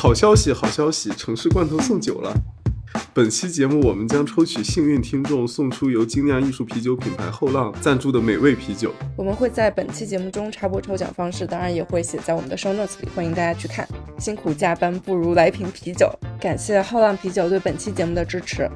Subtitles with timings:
[0.00, 1.10] 好消息，好消息！
[1.10, 2.34] 城市罐头送酒了。
[3.12, 8.94] 本期节目我们将抽取幸运听众，送出由精酿艺术啤酒品牌后浪赞助的美味啤酒。
[9.14, 13.86] 我们会在本期节目中插播抽奖方式，当然也会写在我们的 show notes 里，欢迎大家去看。
[14.18, 16.10] 辛苦加班，不如来瓶啤酒。
[16.40, 18.70] 感谢后浪啤酒对本期节目的支持。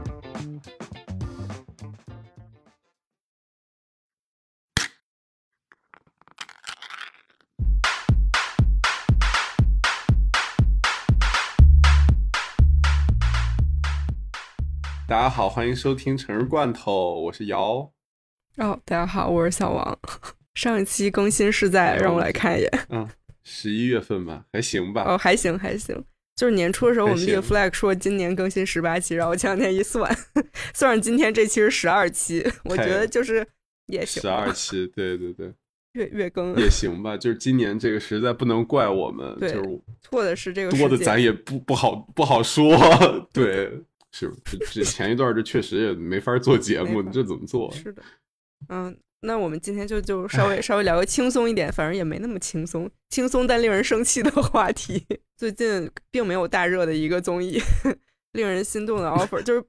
[15.15, 17.89] 大家好，欢迎收听城市罐头，我是瑶。
[18.57, 19.97] 哦，大家好，我是小王。
[20.55, 22.71] 上一期更新是在，让我来看一眼。
[22.89, 23.09] 嗯，
[23.45, 25.05] 十一月份吧，还行吧。
[25.07, 26.05] 哦，还行还行。
[26.35, 30.13] 就是年初的时候，我们立 flag 说今年更新十八期，然后前两天一算，
[30.75, 33.47] 算上今天这期是十二期， 我觉得就是
[33.87, 34.21] 也行。
[34.21, 35.53] 十二期，对对对，
[35.93, 37.17] 月月更也行吧。
[37.17, 42.77] 就是今年这个实在不能怪我们，就是错的是这个多的，咱也不不好不好说。
[43.33, 43.71] 对。
[44.17, 47.69] 是，这这前一段这确实也没法做节目，你这怎么做？
[47.73, 48.01] 是的，
[48.69, 55.05] 嗯，那我们今天就就稍微稍微聊个轻松一点，反正也没那么轻松，轻松但令人生气的话题。
[55.37, 57.61] 最近并没有大热的一个综艺，
[58.35, 59.65] 令人心动的 offer，就是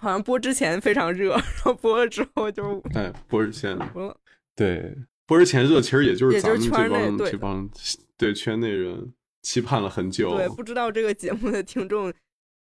[0.00, 4.16] 好像播之前非常热，然后播了之后就 哎，播之前播了，
[4.56, 7.70] 对，播之前热，其实也就是咱们这帮这帮
[8.16, 10.34] 对圈内人期盼了很久。
[10.34, 12.10] 对，不知道这个节目的听众。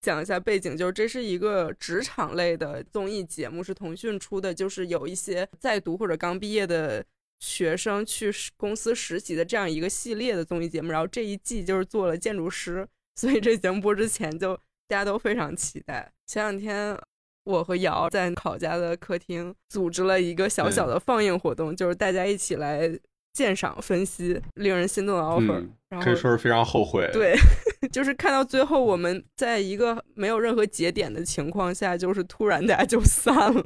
[0.00, 7.05] 讲一下背景，就是这是一个职场类的综艺节目，是腾讯出的，就是有一些在读或者刚毕业的
[7.40, 10.90] 学生去公司实习的这样一个系列的综艺节目。
[10.90, 14.55] 然后这一季就是做了建筑师，所以这节目播之前就
[14.86, 16.10] 大家都非常期待。
[16.27, 16.96] 前两天
[17.44, 22.98] 我和瑶在考家的客厅组织了一个小小的放映活动，就是大家一起来。
[23.30, 25.64] 鉴赏分析令人心动的 offer，
[26.02, 27.08] 可以说是非常后悔。
[27.12, 27.36] 对，
[27.92, 33.62] 就是看到最后，我们在一个没有任何节点的情况下，就是突然大家就 散了，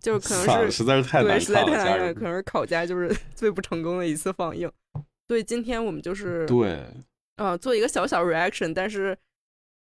[0.00, 2.14] 就可能是实在是太对，实在太难了。
[2.14, 4.70] 可能是考家就是 最不成功的一次放映。
[5.28, 6.84] 所以今天我们就是对，
[7.36, 9.16] 呃，做一个小小 reaction，但是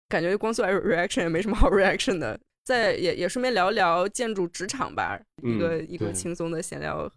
[0.08, 2.38] 感觉光做 reaction 也没什么好 reaction 的。
[2.64, 7.10] 再也也顺便聊一聊建筑职场吧，一个一个轻松的闲聊。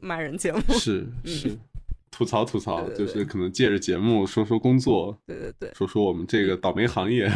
[0.00, 1.56] 骂人节目是是
[2.10, 7.30] 吐槽吐槽，就是可能借着节目说说工作，对对对，说说我们这个倒霉行业。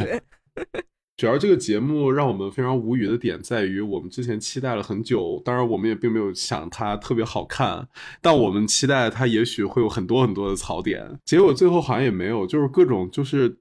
[1.16, 7.86] 主要这个节目让我们非常无语的点在于，我们之前期待了很久，当然我们也并没有想它特别好看，
[8.22, 13.58] 但我们期待它也许会有很多很多的槽点，结果最后好像也没有，就是各种就是。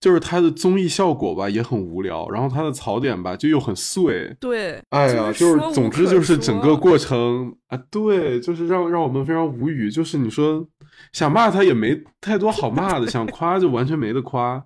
[0.00, 4.34] 就是它的综艺效果吧，也很无聊，然后它的槽点吧，就又很碎。
[4.40, 9.90] 对，哎呀，就是总之就是整个过程啊，对，就是让让我们非常无语。
[9.90, 10.66] 就是你说
[11.12, 14.64] 想骂他也没太多好骂的，想夸就完全没得夸。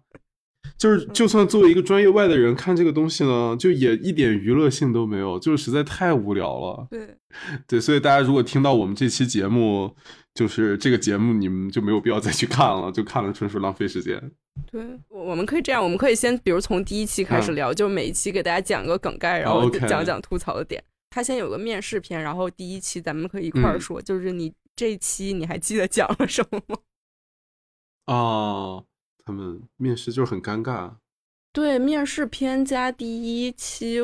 [0.79, 6.87] 就是就算作为一个专业外的人看这个东西呢，就也一点娱乐性都没有，就是实在太无聊了。
[6.91, 7.09] 对，
[7.69, 9.95] 对，所以大家如果听到我们这期节目，
[10.35, 14.33] 就是这个节目，你们就没有必要再去看了，就看了纯属浪费时间。
[14.71, 20.83] 对，我我们可以这样，我们可以先比如从第一期开始聊，就每一期给大家讲个梗概，然后讲讲吐槽的点。
[21.11, 26.77] 他先有个面试篇，然后第一期咱们可以一块儿说，就是你这一期你还记得讲了什么吗？
[28.13, 28.85] 哦。
[29.27, 30.91] 他们面试就是很尴尬，
[31.51, 34.01] 对，面试篇加第一期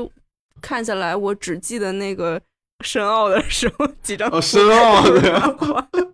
[0.63, 2.41] 看下来，我只记得那个
[2.83, 6.10] 深奥的时候几张哦，申奥的，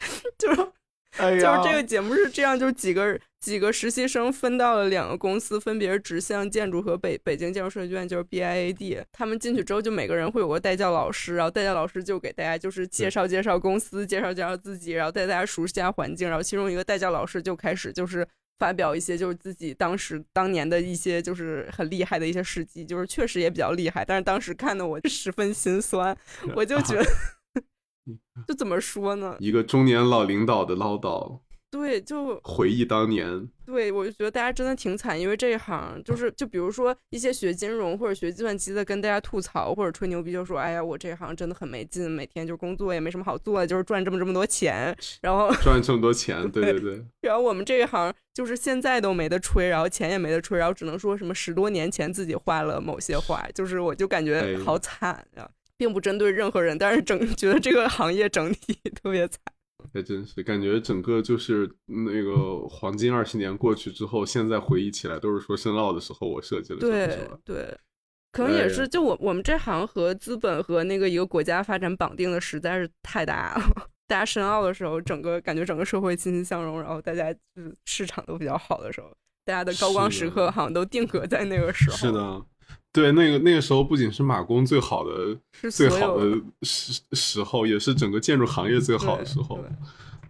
[0.38, 9.04] 就是，就是这个节目是这样，就是几个几个实习生分到了两个公司，分别是直向建筑和北北京建筑设计院，就是 BIAD。
[9.12, 16.28] 他们进去之后，就每个人会有个代教老师，然后代教老师就给大家就是介绍介绍公司，介绍介绍自己，然后带大家熟悉一下环境。
[16.28, 18.26] 然后其中一个代教老师就开始就是。
[18.58, 26.16] 发表一些就是自己当时当年的一些就是很厉害的一些事迹，就是确实也比较厉害，但是当时看的我 十分心酸，
[26.54, 27.04] 我就觉得，
[28.46, 29.36] 就怎么说呢？
[29.40, 31.40] 一个中年老领导的唠叨。
[31.68, 33.48] 对，就回忆当年。
[33.66, 47.04] 对，我就觉得大家真的挺惨，因为这一行就是，就比如说一些学金融或者学计算机的，跟大家吐槽或者吹牛逼，就说：“哎呀，我这一行真的很没劲，每天就工作也没什么好做的，就是赚这么这么多钱。”然后赚这么多钱， 对对对。
[47.20, 59.40] 然后我们这一行就是现在都没得吹，然后钱也没得吹，然后只能说什么十多年前自己画了某些画，就是我就感觉好惨呀，并不针对任何人，但是整觉得这个行业整体 特别惨。
[59.94, 67.78] 还真是感觉整个就是那个黄金二十年过去之后，现在回忆起来都是说深奥的时候我设计的，对对，
[68.32, 73.86] 可能也是就我我们这行和资本和那个一个国家发展绑定的实在是太大了。
[74.08, 79.08] 大家深奥的时候，整个感觉整个社会欣欣向荣，然后大家就是市场都比较好的时候，
[79.44, 81.96] 大家的高光时刻好像都定格在那个时候。
[81.96, 82.44] 是的，
[82.96, 85.38] 对，那个那个时候不仅是马工最好的、
[85.70, 89.62] 最好的时时候，也是整个建筑行业最好的时候。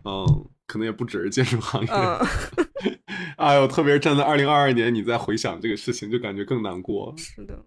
[0.04, 0.26] 嗯，
[0.66, 1.88] 可能也不只是建筑行业。
[3.38, 7.14] 哎呦，特别是站在二零二二年，你再回想这个事情，就感觉更难过。
[7.16, 7.64] 是的。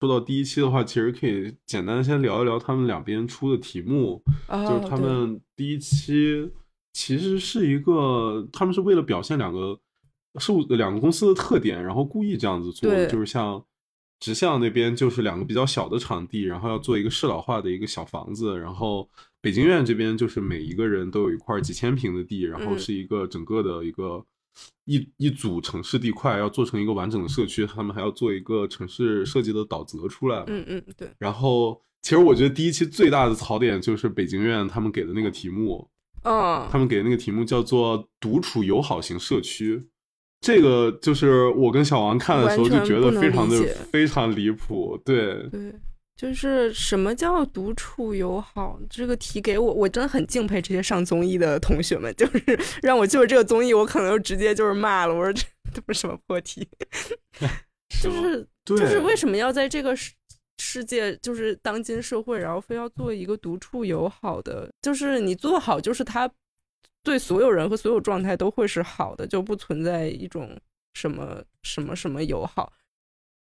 [0.00, 4.20] 说到第一期的话，其实可以简单先聊一聊他们两边出的题目。
[4.48, 6.50] 就是他们第一期
[6.92, 9.78] 其实是一个，他们是为了表现两个
[10.38, 12.90] 事物、两个公司的特点，然后故意这样子做。
[13.06, 13.62] 就是像
[14.20, 18.56] 直向那边，就是两个比较小的场地，然后要做一个适老化的一个小房子。
[18.56, 19.08] 然后
[19.40, 24.24] 北京院这边就是每一个人都有一块几千平的地，然后是一个整个的一个。
[24.84, 30.42] 一一组城市地块要做成一个完整的社区，他们还要做一个城市设计的导则出来。
[30.48, 31.08] 嗯嗯，对。
[31.18, 35.88] 然后，其实我觉得第一期最大的槽点就是北京院他们给的那个题目。
[36.24, 36.66] 嗯。
[36.68, 39.80] 他们给的那个题目叫做“独处友好型社区”，
[40.40, 43.56] 这个就是我跟小王看的时候就觉得非常的
[43.92, 45.00] 非常离谱。
[45.04, 45.48] 对。
[45.50, 45.74] 对。
[46.16, 48.78] 就是什么叫独处友好？
[48.90, 52.14] 这个题给我，我真的很敬佩这些上综艺的同学们。
[52.14, 55.14] 就是 让我就是这个综艺，我可能就直接就是骂了。
[55.14, 55.42] 我说这
[55.72, 56.68] 都是什么破题？
[58.02, 60.12] 就是就是为什么要在这个世
[60.58, 64.70] 世界，就是当今社会，然后非要做一个独处友好的？
[64.82, 66.30] 就是你做好，就是他
[67.02, 70.58] 对所有人和所有状态都会是好的，就不存在一种
[70.94, 72.72] 什么什么什么友好。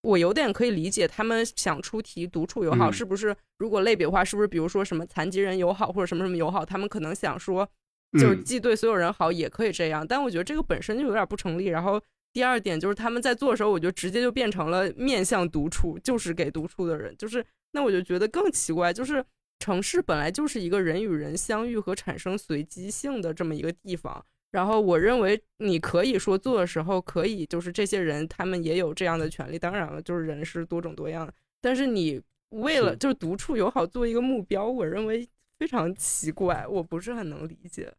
[0.03, 3.35] 我有点可以理解他们想出题独处友好，是不是？
[3.59, 6.65] 如果类别的话，是不是比如说什么残疾人友好或者什么什么友好？
[6.65, 7.69] 他们可能想说，
[8.13, 10.07] 就是既对所有人好，也可以这样。
[10.07, 11.67] 但我觉得这个本身就有点不成立。
[11.67, 12.01] 然后
[12.33, 17.13] 第二点就是他们在做的时候，我就直接就变成了面向独处，就是给独处的人。
[17.17, 19.25] 就是那我就觉得更奇怪，就是
[19.59, 24.25] 城市本来就是一个人与人相遇和产生随机性的这么一个地方。
[24.53, 29.59] 然后我认为你可以说做的时候可以，就是这些人他们也有这样的权利。
[29.59, 31.35] 当然了，就是人是多种多样的。
[31.61, 37.93] 但是你为了就是独处友好做一个目标，我认为非常奇怪，我不是很能理解。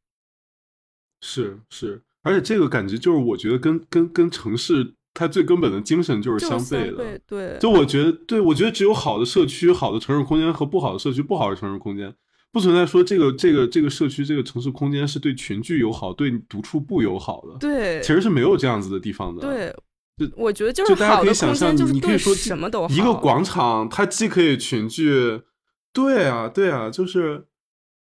[1.21, 7.19] 是是，而且这个感觉就是我觉得跟跟跟城市它最根本的精神就是相悖的。
[7.25, 12.13] 对，就我觉得，对我觉得只有好的社区、好的城市空间和不好的社区、不好的城市空间。
[12.51, 17.57] 不存在说这个这个这个社区这个城市空间是对群聚友好，对独处不友好的。
[17.59, 19.41] 对，其实是没有这样子的地方的。
[19.41, 19.75] 对，
[20.17, 22.89] 就我觉得就是大家可以想象，你可以说什么都好。
[22.93, 25.41] 一个广场，它既可以群聚，
[25.91, 27.45] 对啊，对啊，就是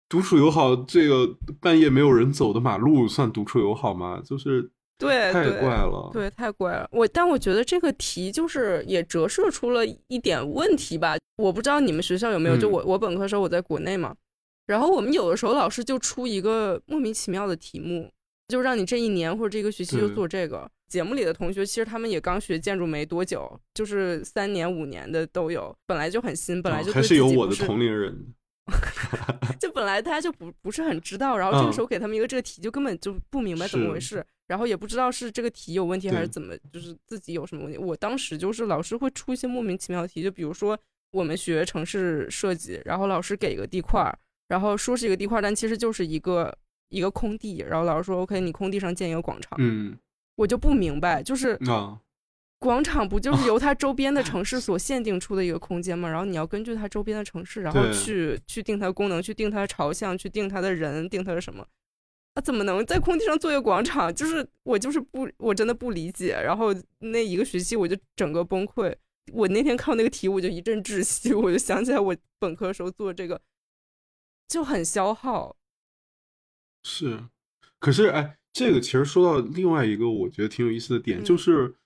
[0.09, 0.77] 独处友好。
[0.77, 4.21] 这个半夜没有人走的马路算独处友好吗？
[4.25, 6.89] 就是对，太怪了，对，太怪了。
[6.91, 11.17] 我但我觉得这个题就是也折射出了一点问题吧。
[11.37, 14.15] 我不知道你们学校有没有，就我我本科时候我在国内嘛。
[14.67, 18.11] 然后我们有的时候老师就出一个莫名其妙的题目，
[18.49, 20.69] 就让你这一年或者这个学期就做这个。
[20.89, 28.35] 节目里的同学其实他们也刚学建筑没多久，就是三年五年的都有，本来就很新，本来就还是有我的同龄人，
[29.59, 37.79] 就本来大家就不不是很知道，然后这个时候给他们一个这个题，就根本就不明白怎么回事，然后也不知道是这个题有问题还是怎么，就是自己有什么问题。
[37.79, 40.79] 我当时就是老师会出一些莫名其妙的题，就比如说
[41.11, 44.19] 我们学城市设计，然后老师给一个地块儿。
[44.49, 46.57] 然后说是一个地块，但其实就是一个
[46.89, 47.59] 一个空地。
[47.59, 49.95] 然后老师说：“OK，你空地上建一个广场。”嗯，
[50.37, 52.01] 我就不明白，就是啊，
[52.59, 56.09] 广场不就是由它周边的城市 所限定出的一个空间吗？
[56.09, 61.67] 然后你要根据它周边的城市，然后去去定它的功能，去定它的朝向，去定它的人，定它的什么？
[62.35, 64.15] 啊，怎么能在空地上做一个广场？
[64.15, 66.41] 就是我就是不，我真的不理解。
[66.45, 68.95] 然后那一个学期我就整个崩溃。
[69.33, 71.35] 我那天看到那个题，我就一阵窒息。
[71.35, 73.41] 我就想起来我本科时候做这个。
[74.49, 75.55] 就很消耗，
[76.83, 77.25] 是，
[77.79, 81.77] 可是哎，这个其实说到另外一个我觉得挺有意思的点，就是，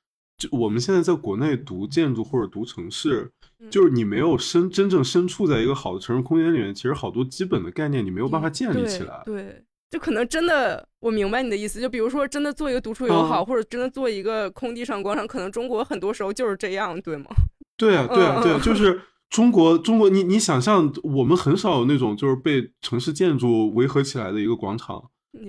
[0.43, 3.31] 就我们现在在国内读建筑或者读城市，
[3.71, 9.23] 就是你没有身真正身处在一个好的城市空间里面，其实好多基本的概念你没有办法建立起来。
[9.25, 11.81] 对，就可能真的，我明白你的意思。
[11.81, 17.27] 就比如说，真的做一个独处友好，或者真的做一个空地上广场，可能中国很多时候就是这样，对吗？
[17.77, 19.01] 对啊，对啊，对，就是。
[19.31, 25.03] 中国，中国，你你想象，我们很少有那种就是被城市建筑围合起来的一个广场，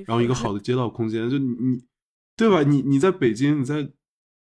[0.07, 1.83] 然后一个好的街道空间，就你，
[2.37, 2.63] 对吧？
[2.63, 3.85] 你你在北京，你在，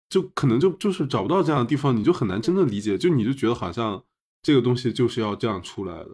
[0.09, 4.03] 就可能就就是找不到这样的地方，你就很难真正理解，就你就觉得好像
[4.41, 6.09] 这个东西就是要这样出来的，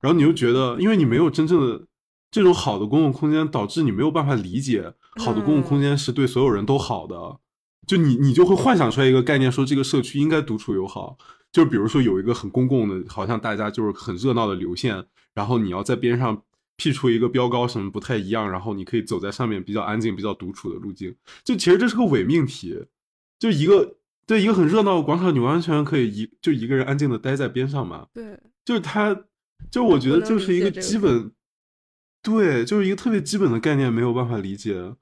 [0.00, 1.86] 然后你又觉得，因为你没有真正的
[2.30, 7.38] 这种好的公共空间，导致你没有办法理解好的公共空间是对所有人都好的，
[7.86, 11.16] 就你你就会幻想出来一个概念，说这个社区应该独处友好。
[11.50, 16.42] 就比如说有一个很公共的，好像大家就是很热闹的流线，然后你要在边上
[16.76, 21.14] 辟出一个标高什么不太一样，然后你可以走在上面比较安静、比较独处的路径。
[21.42, 22.78] 就其实这是个伪命题，
[23.38, 28.06] 就一个对一个很热闹的广场，你完全可以一就一个人安静的待在边上嘛。
[28.12, 29.24] 对，就是他，
[29.70, 31.30] 就我觉得就是一个基本，
[32.22, 34.94] 对，就是一个特别基本的概念，没有办法理解。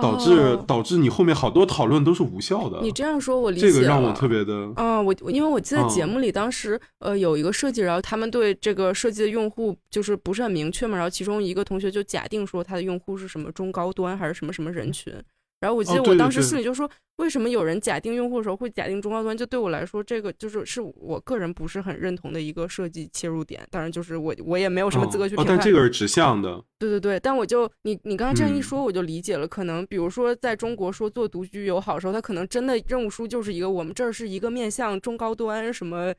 [0.00, 2.80] 导致导致你后面好多讨论都是无效的。
[2.80, 15.12] 你这样说，我理解这个让我特别的啊，我因为我记得节目里当时呃有一个设计，然后他们对这个设计的用户就是不是很明确嘛，然后其中一个同学就假定说他的用户是什么中高端还是什么什么人群。
[15.62, 19.34] 然后我记得我当时心里就说，为什么有人假定用户的时候会假定中高端？
[19.36, 23.64] 就对我来说，这个就是是我个人不是很认同的一个设计切入点。
[23.70, 25.56] 当然，就是我我也没有什么资格去评判。
[25.56, 26.60] 但这个是指向的。
[26.80, 29.46] 对对对，但我就你你刚刚这样一说，我就理解了。
[29.46, 36.12] 可能比如说在中国说做独居友好的时候，他可能真的任务书就是一个我们这儿是一个面向中高端什么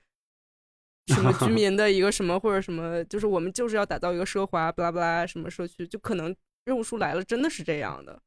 [1.08, 6.34] 什么居 民的一个什么或者什么，就是我们就是要打造一个奢华巴拉巴拉什么社区，就可能
[6.64, 8.22] 任务书来了真的是这样的。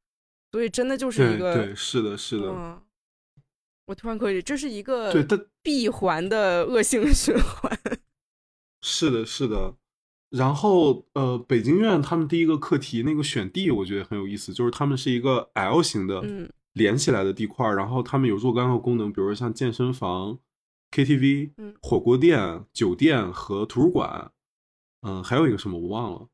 [0.56, 2.80] 所以真的就是一个对，是的，是的。
[3.84, 7.78] 我突然可以，这是一个对它闭环的恶性循环。
[8.80, 9.74] 是的，是的。
[10.30, 16.24] 然后呃，北京院他们第一个课题那个选地，我觉得很有意思，就是他们是一个 L 型的
[16.72, 20.38] 连起来的地块，然后他们有若干个功能，比如说像健身房、
[20.90, 21.50] KTV、
[21.82, 24.32] 火锅店、酒店和图书馆。
[25.02, 26.28] 嗯，还有一个什么我忘了，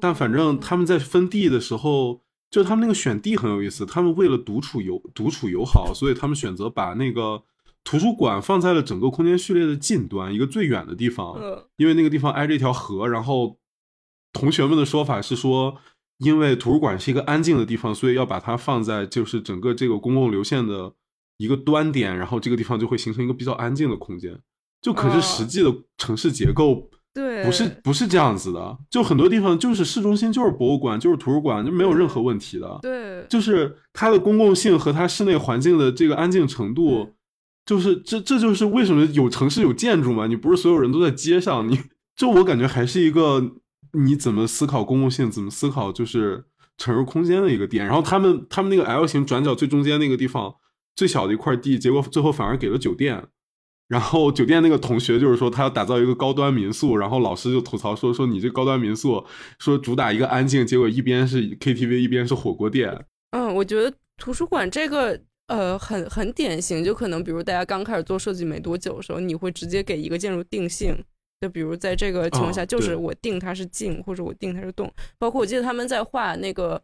[0.00, 2.20] 但反正他们在分地的时候。
[2.50, 7.40] 就他们那个选地很有意思，他们为了独处友独处友好，所以他们选择把那个
[7.84, 11.40] 图书馆放在了整个空间序列的近端，一个最远的地方。
[11.76, 13.06] 因为那个地方挨着一条河。
[13.06, 13.56] 然后
[14.32, 15.76] 同学们的说法是说，
[16.18, 20.92] 因为图书馆是一个安静的地方，所以要把它放在就是整个这个公共流线的
[21.36, 24.36] 一个端点，然后这个地方就会形成一个比较安静的空间。
[24.82, 26.90] 就可是实际的城市结构。
[27.12, 32.78] 对，不是不是这样子的，就很多地方就是市中心就是博物馆就是图书馆就没有任何问题的。
[32.82, 37.14] 对，就是它的公共性和它室内环境的这个安静程度，
[37.66, 40.28] 就是这这就是为什么有城市有建筑嘛？
[40.28, 41.80] 你不是所有人都在街上，你
[42.14, 43.56] 就我感觉还是一个
[43.92, 46.44] 你怎么思考公共性，怎么思考就是
[46.78, 47.84] 城市空间的一个点。
[47.84, 50.54] 然后他们他们那个 L 型转角最中间那个地方
[50.94, 53.26] 最小的一块地，结果最后反而给了酒店。
[53.90, 59.26] 然后酒店那个同学就是说他要打造一个高端民宿，然后老师就吐槽说说你这高端民宿
[59.58, 63.04] 说主打一个安静，结果一边是 KTV 一边是火锅店。
[63.32, 70.96] 嗯，我觉得图书馆这个呃很很典型，就可能比如大家刚开始做设计没多久的时候，你会直接给一个建筑定性，
[71.40, 74.88] 就比如在这个情况下，就是我定它是静，或者我定它是动。
[75.18, 76.80] 包括我记得他们在画那个。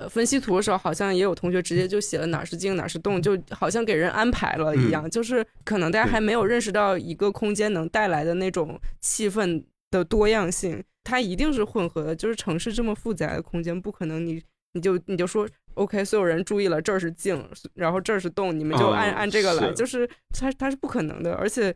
[0.00, 5.08] 呃，分析图的时候，好像也有同学直接就写了哪是静哪是动，就好像给人安排了一样。
[5.10, 12.16] 就是可能大家还没有认识到一个空间能带来的那种气氛的多样性，它一定是混合的。
[12.16, 14.42] 就是城市这么复杂的空间，不可能你
[14.72, 15.46] 你就你就说。
[15.74, 17.42] OK，所有人注意了，这儿是静，
[17.74, 21.74] 然后这儿是动，你们就按按这个来，就是它它是不可能的，而且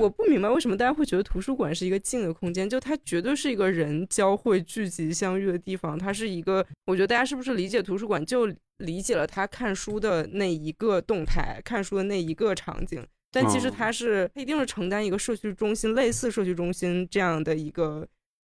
[0.00, 8.46] 我不明白为什么大家会觉得图书馆是一个静的空间，就它绝对是一个人交汇、聚集、相遇的地方，它是一个，我觉得大家是不是理解图书馆就
[8.78, 18.06] 理解了他看书的那一个动态，看书的那一个场景，但其实它是它一定是承担一个社区中心，类似社区中心这样的一个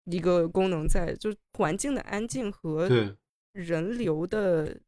[0.04, 2.88] 一个功能在，就环境的安静和。
[3.56, 4.78] 人流的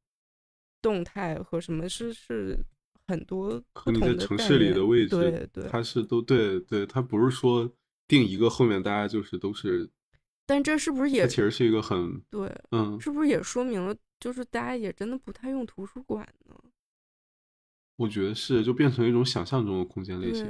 [0.83, 2.55] 动态和什么是是
[3.09, 7.69] 很多和你在城市里的位置，对对，它是都对对，它不是说
[8.07, 9.89] 定一个后面大家就是都是，
[10.47, 16.55] 但这是不是也其实是一个很对嗯，是不是也说明了就是大家也真的不太用图书馆呢？
[17.97, 20.47] 我觉得是，就变成一种想象中的空间类型，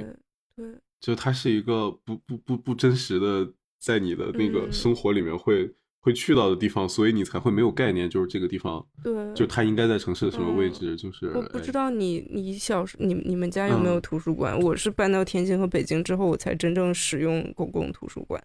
[0.55, 5.73] 对，就它是一个不不不不真实的，在你的那个生活里面会。
[6.01, 14.57] 会去到的地方，所以你才会没有概念，就是这个地方，对，就它应该在城市的什么位置，就是我不知道你你小时你你们家有没有图书馆？
[14.59, 18.41] 我是搬到天津和北京之后，我才真正使用公共图书馆。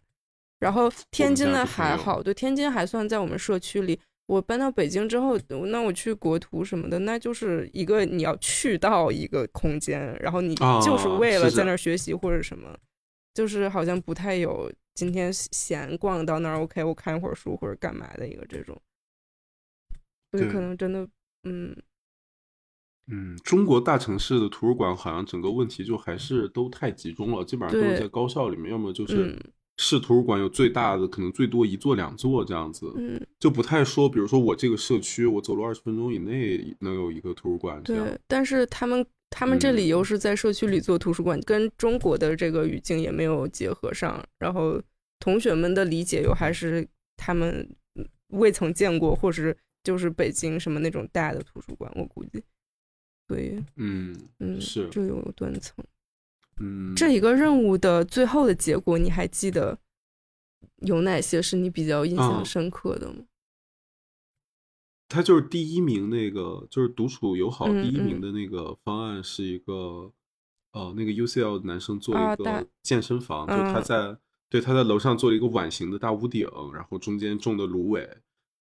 [0.60, 3.98] 然后天津的还好，对，天津还算在我们社区里。
[4.26, 12.74] 我搬到北京之后，那我去国图什么的，那就是一个你要去到一个空间，然后你就是为了在那儿学习或者什么，
[13.34, 14.72] 就是好像不太有。
[14.94, 18.80] 今天闲逛到那儿，OK，我看一会儿书或者干嘛的一个这种，
[20.30, 21.08] 所以可能真的，
[21.42, 21.76] 嗯。
[23.08, 29.36] 嗯，中国大城市的图书馆好像整个问题就还是都太集中了，基本上都是在高校里面，要么就是。
[29.76, 39.04] 市图书馆有最大的，可能最多一座两座这样子，嗯，就不太说，比如说我这个社区，我走路二十分钟以内能有一个图书馆，对，但是他们。
[39.36, 44.80] 他们这里又是在社区里做图书馆，跟中国的这个语境也没有结合上，然后
[45.18, 46.86] 同学们的理解又还是
[47.16, 47.68] 他们
[48.28, 52.40] 未曾见过，或是就是北京什么那种大的图书馆，我估计。
[53.26, 55.84] 对，嗯嗯，是就有断层。
[56.60, 59.76] 嗯，这一个任务的最后的结果，你还记得
[60.82, 63.24] 有哪些是你比较印象深刻的吗？
[65.08, 70.12] 他就是第一名那个，就是独处友好第一名的那个方案是一个，
[70.72, 74.16] 呃，那个 UCL 男生做一个健身房，就他在
[74.48, 78.18] 对他在楼上做了一个碗形的大屋顶，然后中间种的芦苇，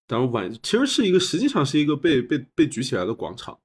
[0.08, 3.58] 然后碗其实是一个实际上是一个被被被举起来的广场，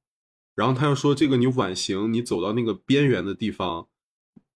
[0.56, 3.88] 然后他又说这个你碗形你走到那个边缘的地方，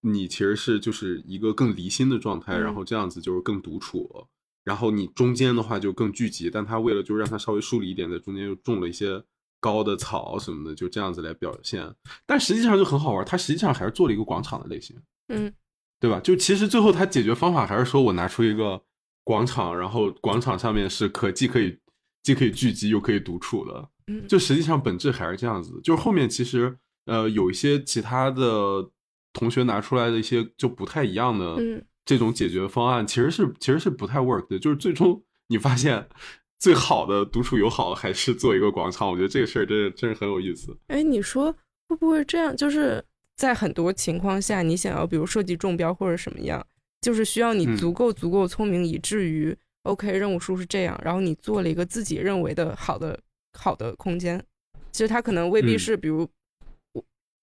[0.02, 4.28] 你其实是就是一个更离心的状态，然后这样子就是更独处。
[4.64, 9.22] 然后你中间的话就更聚集，但他为了就让它稍微疏离一点，在中间又种了一些
[9.60, 11.94] 高的草什么的，就这样子来表现。
[12.26, 14.96] 但实际上就很好玩，他实际上还是做了一个广场的类型，
[15.28, 15.54] 嗯，
[16.00, 16.20] 对吧？
[16.22, 18.82] 就其实最后他解决方法还是说我拿出一个
[19.24, 21.78] 广场，然后广场上面是可既可以
[22.22, 25.80] 既可以聚集又可以独处的，嗯，就实际上本质还是这样子。
[25.84, 28.90] 就是后面其实呃有一些其他的
[29.34, 31.86] 同学拿出来的一些就不太一样的，嗯。
[32.06, 36.08] 这种解决方案其实是其实是不太 work 的，就是最终你发现
[36.60, 39.10] 最好的独处友好还是做一个广场。
[39.10, 40.78] 我觉得这个事儿真是真是很有意思。
[40.88, 41.56] 哎，你说
[41.88, 42.56] 会不会这样？
[42.56, 43.04] 就是
[43.36, 46.66] 在很多情况下，你想要比如设计中标或者什么样，
[47.02, 53.20] 就是需要你足够足够聪明，以至于 OK 任务书是这样，然后你做了一个自己认为的好的
[53.58, 54.44] 好的空间。
[54.92, 56.30] 其实它可能未必是比如。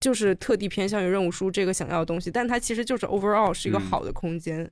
[0.00, 4.68] 就是特地偏向于任务书这个想要的东西，但它其实就是 overall 是一个好的空间。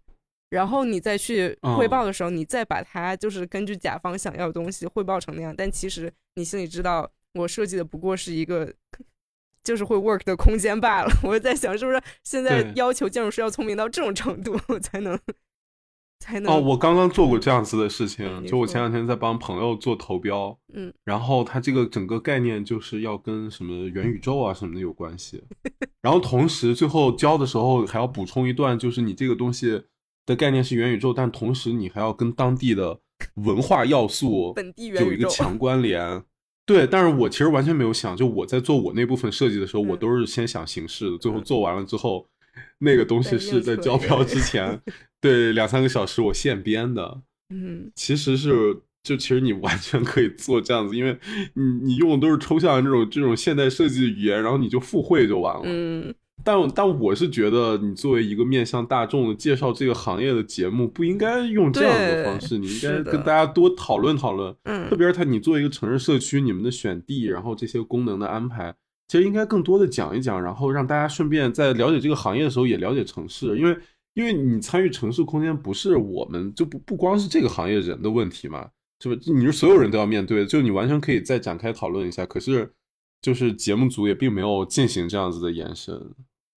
[0.50, 8.72] 然后你再去汇报的时候，你再把它就是根据甲方想要的东西汇报成那样，但其实你心里知道，我设计的不过是一个
[9.62, 11.10] 就是会 work 的空间罢了。
[11.22, 15.20] 我在想，是不是现在要求建筑师要聪明到这种程度才能？
[16.20, 25.42] 才能哦，我刚刚做过这样子的事情，就我前两天在帮朋友做投标，嗯，然后他这个整个概念就是要跟什么元宇宙啊什么的有关系，
[26.02, 29.82] 然后同时最后交的时候还要补充一段，就是你这个东西
[30.26, 33.00] 的概念是元宇宙，但同时你还要跟当地的
[33.36, 36.22] 文化要素本地有一个强关联，
[36.66, 42.26] 对，但是我其实完全没有想，就我在做我那部分设计的时候，我都是先想形式的，最后做完了之后。
[42.78, 44.80] 那个东西是在交标之前，
[45.20, 47.22] 对两三个小时我现编的。
[47.50, 51.18] 嗯，其实是就其实你完全可以做这样子，因为
[51.54, 55.62] 你你用的都是抽象的这种这种现代设计的语言，然后你就附会就完了。
[55.64, 64.54] 嗯，但但我是觉得，你作为一个面向大众的介绍这个行业的节目，不应该用这样的方式，你应该跟大家多讨论讨论。
[64.64, 68.74] 嗯，特别是他，你作为一个城市社区，你们的选地，然后这些功能的安排。
[69.08, 73.76] 其实应该更多的讲一讲，然后让大家顺便在了解这个行业的时候也了解城市，因为
[74.12, 78.68] 因为你参与城市空间不是我们就不不光是这个行业人的问题嘛，
[79.02, 79.32] 是不？
[79.32, 82.26] 你是所有人都要面对，就你完全可以再展开讨论一下。
[82.26, 82.70] 可是
[83.22, 85.98] 就是节目组也并没有进行这样子的延伸。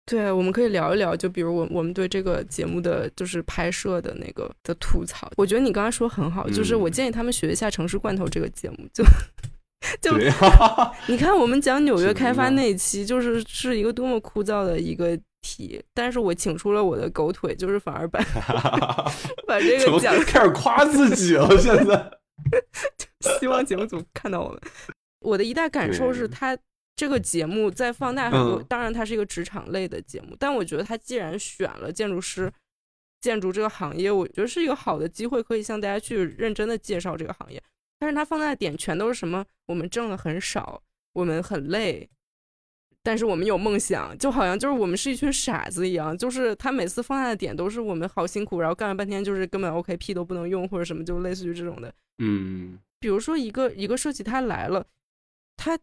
[0.06, 5.30] 对，我们可以聊一聊，就比如我我们对这个节目的就是拍摄的那个的吐槽。
[5.37, 9.04] 我觉得你刚才说很好，就是我建议他们学一下《城市罐头》这个节目，就。
[10.01, 10.16] 就
[11.09, 18.20] 你看，我们讲纽约开发那一期，就是是一个多么枯燥的一个题，但是我请出了我的狗腿，就是反而把
[19.46, 21.48] 把这个讲开始夸自己了。
[21.59, 22.11] 现在
[23.38, 24.61] 希望节目组看到我们。
[25.20, 26.57] 我的一大感受是，他
[26.94, 28.62] 这个节目在放大很多。
[28.62, 32.53] 当然，它是一个职场类的节目，但我觉得他既然选了建筑师、
[33.20, 37.61] 建筑这个行业，我觉得是一个好的机会，可以向大家去认真的介绍这个行业。
[37.98, 39.44] 但是他放大的点全都是什么？
[39.66, 40.80] 我们挣的很少，
[41.12, 42.08] 我们很累，
[43.02, 46.16] 但是我们有梦想，就好像就是我们是一群傻子一样。
[46.16, 51.92] 就是他每次放大的点都是我们好辛苦，然后干了半天就是根本 OK P 都不能用或者什么，就类似于这种的。
[52.18, 54.87] 嗯，比如说一个一个设计他来了，
[55.56, 55.78] 他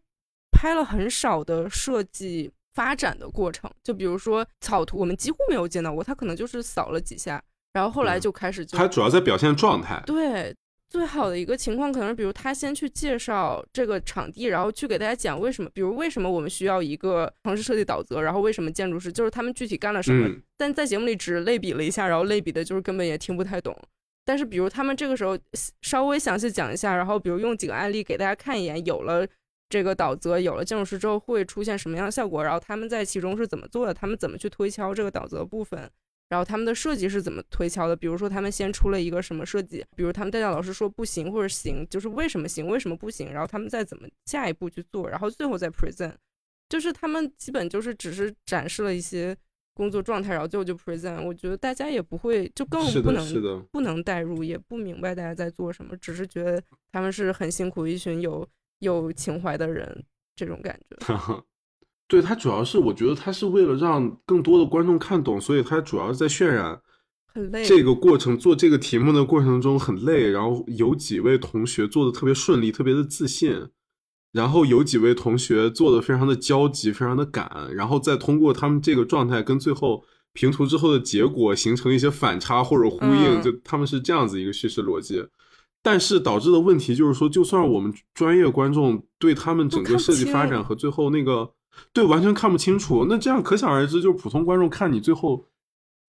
[0.50, 10.56] 拍了很少的设计发展的过程，就比如说草图，我们几乎没有见到过，他可能就是扫了几下，然后后来就开始就他主要在表现状态，对。
[10.88, 20.30] 最好的一个情况可能是，比如他先去介绍这个场地，然后去给大家讲为什么，比如为什么我们需要一个城市设计导则，然后为什么建筑师就是他们具体干了什么。
[20.56, 23.76] 但在节目里只类比了一下，然后类比的就是根本也听不太懂。
[24.24, 25.36] 但是比如他们这个时候
[25.82, 29.26] 稍微详细讲一下，然后比如用几个案例给大家看一眼，有了
[29.68, 35.90] 这个导则，有了建筑师之后会出现什么样的效果，然后他们在其中是怎么做的，他们怎么去推敲这个导则部分。
[36.28, 37.94] 然后他们的设计是怎么推敲的？
[37.94, 43.32] 比如说他们先出了一个什么设计，比如他们代教老师说不行或者行，就是为什么行，为什么不行？
[43.32, 46.14] 然后他们再怎么下一步去做，然后最后再 present，
[46.68, 49.36] 就是他们基本就是只是展示了一些
[49.72, 51.22] 工作状态，然后最后就 present。
[51.22, 56.60] 我觉得大家也不会，就更不能不能代入，也不明白大家在做什么，只是觉得
[56.90, 58.44] 他们是很辛苦一群有
[58.80, 60.96] 有情怀的人，这种感觉。
[62.08, 66.80] 对他主要是，我觉得他是为了让更多的观众看懂，所以他主要是在渲染。
[67.34, 67.64] 很累。
[67.64, 73.68] 这个过程做这个题目的过程中很累，然后有几位同学做的特别顺利，特别的自信。
[74.32, 85.26] 然后有几位同学做的非常的焦急，非常的赶，然后再通过他们这个状态跟最后平图之后的结果形成一些反差或者呼应，就他们是这样子一个叙事逻辑。
[85.82, 91.50] 但是导致的问题就是说，就算我们专业观众对他们整个设计发展和最后那个
[91.92, 95.46] 对完全看不清楚，那这样可想而知，就是普通观众看你最后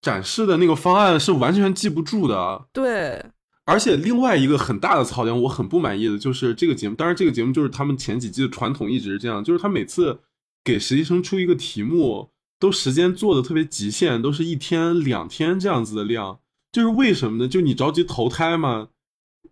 [0.01, 2.67] 展示的那个方案是完全记不住的。
[2.73, 3.25] 对。
[3.65, 6.95] 而且另外一个很大的槽点，我很不满意的就是这个节目。
[6.95, 10.19] 当然，这个节目就是他们前几季的传统，一直是这样，就是他每次
[10.63, 16.39] 给实习生出一个题目，都时间做的特别极限，都是一天两天这样子的量。
[16.71, 17.47] 就是为什么呢？
[17.49, 18.87] 就你着急投胎吗？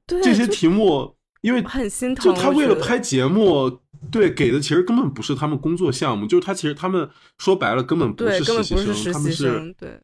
[0.08, 2.24] 这些题目，因为很心疼。
[2.24, 10.00] 就他为了拍节目，对给的其实根本不是他们工作项目，就是他其实他们说白了根本不是实习生，他们是对。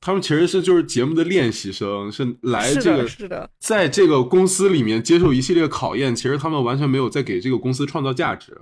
[0.00, 6.14] 他们其实是就是节目的练习生，是来这个是的，在这个公司里面接受一系列考验。
[6.14, 8.56] 其实他们完全没有在给这个公司创造价值，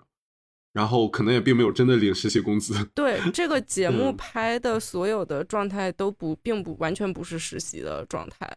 [0.72, 2.74] 然后可能也并没有真的领实习工资。
[2.94, 8.50] 对 这个节目拍的所有的状态都不，并不完全不是实习的状态。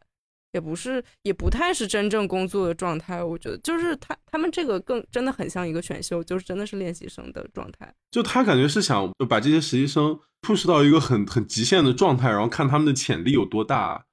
[0.56, 3.22] 也不是，也不太是真正工作的状态。
[3.22, 7.94] 我觉得，就是他他们这个更真的很像一个选秀，就是真的是练习生的状态。
[8.10, 14.06] 就他感觉是想把这些实习生 push 到一个很很极限的状态，然后看他们的潜力有多大。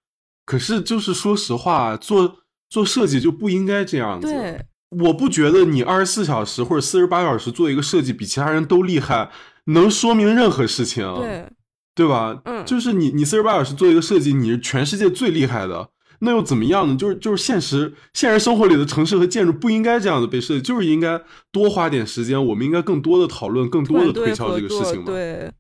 [0.45, 4.27] 可是，就是说实话，做做设计就不应该这样子。
[4.27, 9.31] 对，我不觉得你二十四小时或者四十八小时做一个设计比其他人都厉害，
[9.67, 11.07] 能说明任何事情。
[11.15, 11.47] 对，
[11.95, 12.43] 对吧？
[12.45, 15.91] 嗯，就是你你四十八小时做一个设计，你是全世界最厉害的。
[16.25, 16.97] 那又怎么样呢？
[16.97, 25.53] 就是就是现实现实生活里的城市和建筑不应该这样的被设计，就是应该多花点时间，我们应该更多的讨论，更多的推敲这个事情嘛，对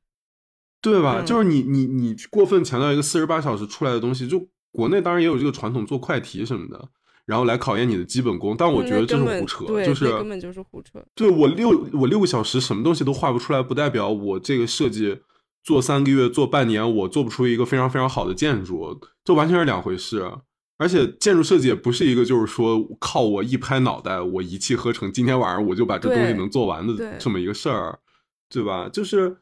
[0.80, 1.20] 对吧？
[1.22, 6.88] 就是你你你过分强调一个四十八小时出来的东西，就国内当然也有这个传统，做快题什么的，
[7.26, 11.04] 然后来考验你的基本功，但我觉得这是胡扯，就是根本就是胡扯。
[11.16, 15.18] 对我六我六个小时什么东西都画不出来，不代表我这个设计
[15.64, 20.24] 做三个月做半年我做不出一个非常非常好的建筑，这完全是两回事。
[20.82, 28.00] 而且建筑设计也不是一个，就是说靠我一拍脑袋，我一气呵成，今天晚上我就把这东西能做完的这么一个事儿，
[28.50, 28.88] 对吧？
[28.92, 29.36] 就是，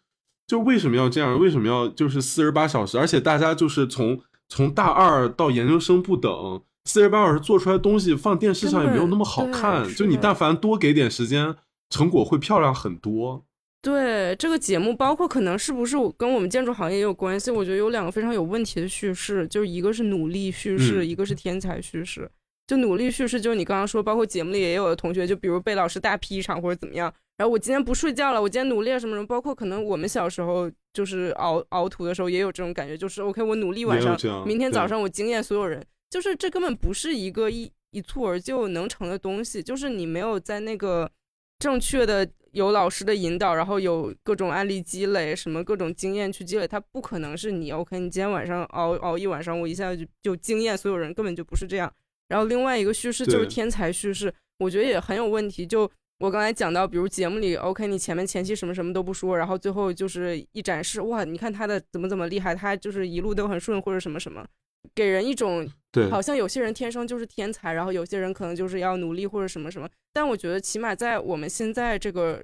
[0.47, 1.41] 就为什么要这样？
[1.41, 2.99] 为什么要就是四十八小时？
[2.99, 9.89] 而且大家就是从从大二到研究生不等，四十八小时做出来东西放电视上也没有那么好看。
[9.95, 11.57] 就你但凡多给点时间，
[11.89, 13.47] 成果会漂亮很多。
[13.83, 17.51] 对这个节目，包括可能是不是跟我们建筑行业也有关系？
[17.51, 22.31] 我觉得有两个非常有问题的叙事，就是一个是努力叙事，一个是天才叙事。
[22.67, 29.27] 就努力叙事，就是你刚刚说，包括节目里也有的同学，就比如被老师大批一场或者怎么样，然后我今天不睡觉了，我今天努力了什么什么。
[29.27, 35.83] 包括可能我们小时候就是熬熬图的时候也有这种感觉，就是 OK，我努力晚上，明天早上我惊艳所有人。
[36.11, 41.11] 就是这根本不是一个一一蹴而就能成的东西，就是你没有在那个
[41.59, 42.29] 正确的。
[42.53, 51.93] 有老师的引导，然后有各种案例积累，什么各种经验去积累，他不可能是你 OK，你今天晚上熬熬一晚上，我一下就就惊艳所有人，根本就不是这样。
[52.29, 55.67] 然后另外一个叙事就是天才叙事，我觉得也很有问题。
[55.67, 64.47] 就我刚才讲到，比如节目里 OK，你前面前期什么什么都不说，然后最后就是一展示，哇，你看他的怎么怎么厉害，他就是一路都很顺或者什么什么。
[64.95, 69.89] 给人一种，对，好像有些人天生就是天才，然后有些人可能就是要努力或者什么什么。
[70.13, 72.43] 但我觉得，起码在我们现在这个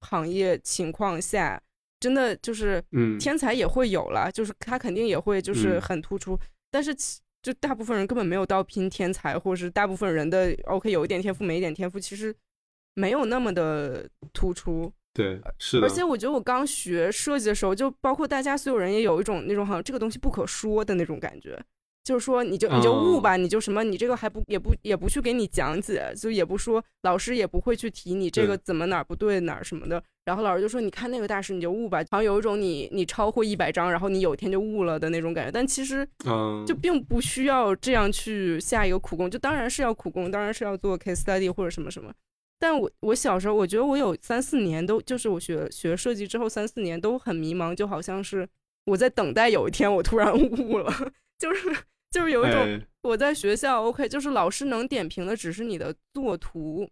[0.00, 1.60] 行业情况下，
[2.00, 6.38] 真的就是，嗯，天才也会有了，就是他肯定也会就是很突出。
[6.70, 6.94] 但是，
[7.42, 12.34] 就大部分人根本没有到拼天才，或者是大部分人的 OK 有一点天赋，没一点天赋，其实
[12.94, 14.92] 没有那么的突出。
[15.14, 15.86] 对，是的。
[15.86, 21.62] 而且我觉得我刚学设计的时候，就包括大家所有人也有一种那种好像这个东西不可说的那种感觉，
[22.02, 35.52] 就是说你就你就悟吧，你就什么你这个还不也不也不去给你讲解，就也不说老师也不会去提你这个怎么哪儿不对哪儿什么的，然后老师就说你看那个大师你就悟吧，好像有一种你你超会一百张，然后你有一天就悟了的那种感觉。
[35.52, 36.08] 但其实
[36.66, 42.10] 就并不需要这样去下一个苦功，就当然是要苦功，当然是要做 case study 或者什么什么。
[42.62, 48.48] 但我我小时候，我觉得我有三四年都就是我学学设计之后三四年都很迷茫，就好像是
[48.84, 50.88] 我在等待有一天我突然悟了，
[51.40, 51.76] 就是
[52.12, 56.88] 就是有一种我在学校 OK，就是老师能点评的只是你的作图，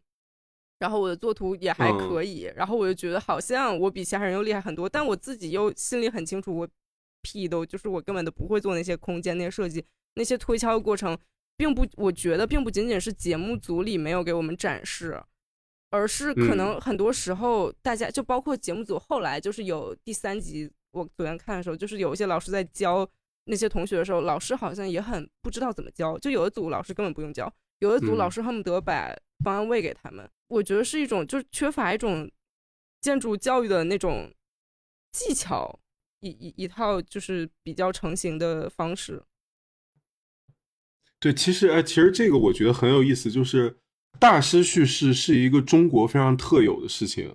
[0.81, 6.69] 然后我的作图也还可以，然后我就觉得好像我比其他人又厉害很多，但我自己又心里很清楚，我
[7.23, 9.85] 屁都就是我根本都不会做那些空间那些设计
[10.17, 11.17] 那些推敲的过程，
[11.57, 15.23] 并不我觉得并不仅仅是节目组里没有给我们展示，
[15.91, 23.09] 而是可能很多时候大家就包括节目组后来就是有第三集我昨天看的时候，就是有一些老师在教
[23.45, 32.31] 那些同学的时候，老师好像也很不知道怎么教，就有的组老师根本不用教，有的组老师恨不得把方案喂给他们，我觉得是一种就是缺乏一种
[33.01, 34.33] 建筑教育的那种
[35.13, 35.79] 技巧。
[36.23, 39.23] 一一一套就是比较成型的方式。
[41.19, 43.79] 对，其实哎，其实这个我觉得很有意思，就是
[44.19, 47.35] 大师叙事是一个中国非常特有的事情。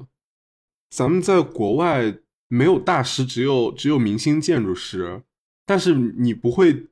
[0.90, 5.24] 咱们在国外没有大师，只有只有明星建筑师，
[5.66, 6.88] 但是你不会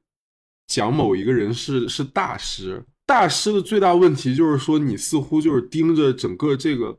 [0.68, 2.84] 讲某一个人是是大师。
[3.06, 6.98] 大师的最大问题就是说，你似乎就是盯着整个这个，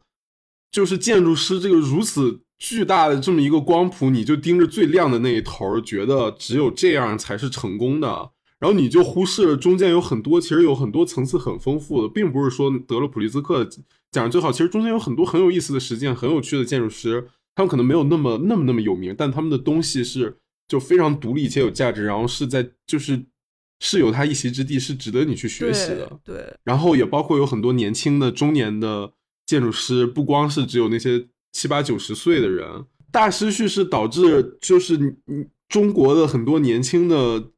[0.70, 2.42] 就是建筑师这个如此。
[2.56, 8.30] 巨大的这么一个光谱，你就盯着最亮的那一头，觉得只有这样才是成功的，
[8.64, 13.68] 然后你就忽视了中间有很多，其实有很多层次很丰富的，并不是说得了普利兹克
[14.10, 23.22] 奖最好，其实中间有很多很有意思的实践，很有趣的建筑师，他们可能没有那么那么那么有名，但他们的东西是就非常独立且有价值，然后是在就是
[23.80, 26.18] 是有他一席之地，是值得你去学习的。
[26.24, 29.12] 对，然后也包括有很多年轻的中年的
[29.44, 31.28] 建筑师，不光是只有那些。
[31.52, 32.66] 七八九十岁的人，
[33.12, 37.52] 大师叙事导致就是你中国的很多年轻的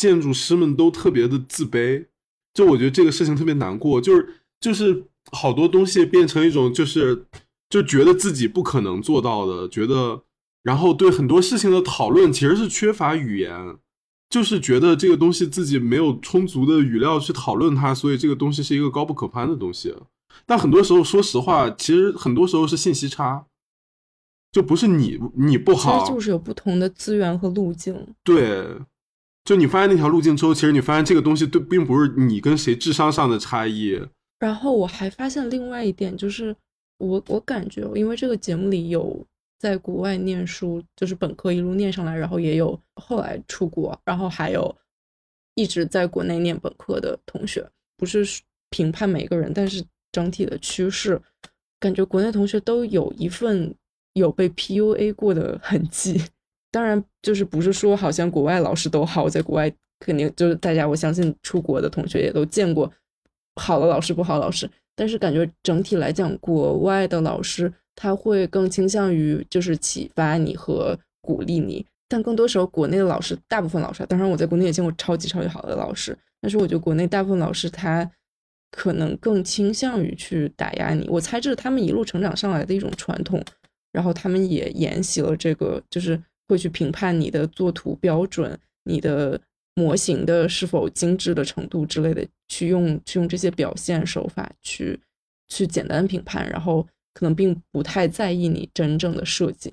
[0.00, 2.06] 建筑师们都特别的自卑，
[2.54, 4.26] 就我觉得这个事情特别难过，就是
[4.58, 7.26] 就是好多东西变成一种就是
[7.68, 10.22] 就觉得自己不可能做到的，觉得
[10.62, 13.76] 然后对很多事情的讨论其实是缺乏语言，
[14.30, 19.94] 就是觉得这个东西自己没有充足的语料去讨论它，所以这个东西是一个高不可攀的东西。
[20.46, 23.44] 但很多时候，说实话，其实很多时候是信息差，
[24.50, 28.14] 就不是你你不好，其实就是有不同的资源和路径。
[28.24, 28.66] 对，
[29.50, 34.00] 就你发现那条路径之后，其实你发现这个东西对，并不是你跟谁智商上的差异。
[34.38, 36.54] 然后我还发现另外一点，就是
[36.98, 39.26] 我我感觉，因为这个节目里有
[39.58, 44.72] 在国外念书，就是本科一路念上来，然后也有后来出国，然后还有
[45.56, 48.24] 一直在国内念本科的同学，不是
[48.70, 49.84] 评判每个人，但是。
[50.12, 51.22] 整体的趋势，
[51.78, 53.72] 感觉国内同学都有一份
[54.14, 56.20] 有被 PUA 过的痕迹。
[56.70, 62.90] 当然，就是不是说好像国外老师都好，在国外肯定就是大家，我相信出国的同学也都见过
[63.56, 64.70] 好的老师、不好老师。
[64.94, 78.10] 但是感觉整体来讲，国外的老师他会更倾向于就是启发你和鼓励你，但更多时候国内的老师，大部分老师，当然我在国内也见过超级超级好的老师，但是我觉得国内大部分老师他。
[78.72, 83.42] 可能更倾向于去打压你，我猜这是他们一路成长上来的一种传统，
[83.90, 86.16] 然后他们也沿袭了这个，就是
[86.50, 89.40] 会去评判你的作图标准、你的
[89.74, 94.98] 模型的是否精致的程度之类的，去用去用这些表现手法去
[95.48, 99.72] 去简单评判，然后可能并不太在意你真正的设计。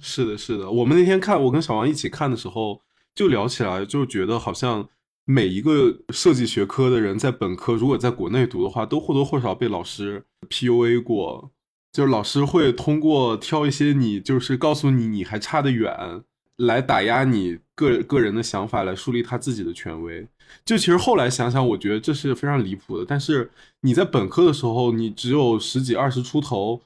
[0.00, 2.80] 是的，是的，我们那天看，我跟小王一起看的时候
[3.14, 4.88] 就聊起来，就觉得好像。
[5.30, 11.50] 每一个设计学科的人在本科，如果在国内读的话，都或多或少被老师 PUA 过。
[11.92, 16.22] 就是老师会通过挑一些你，就是告诉你你还差得远，
[16.56, 20.26] 来打压你个个人的想法，来树立他自己的权威。
[20.64, 23.04] 就其实后来想想，我觉得这是非常离谱的。
[23.06, 26.82] 但是你在本科的时候，你只有十几二十出头，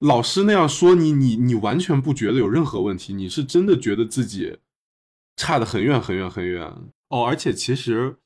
[0.00, 4.58] 老师那样说你，你你完全不觉得有任何问题，你是真的觉得自己
[5.36, 6.70] 差得很远很远很远。
[7.08, 8.16] 哦，而且其实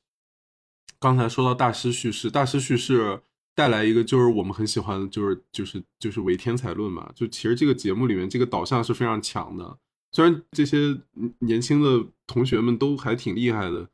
[0.99, 3.21] 刚才说到大师叙事，大师叙事
[3.55, 7.11] 带来一个就是我们很喜欢，就是就是就是唯天才论嘛。
[7.15, 9.77] 就其实这个节目里面这个导向是非常强的。
[10.13, 10.97] 虽然这些
[11.39, 13.87] 年轻的同学们都还挺厉害的，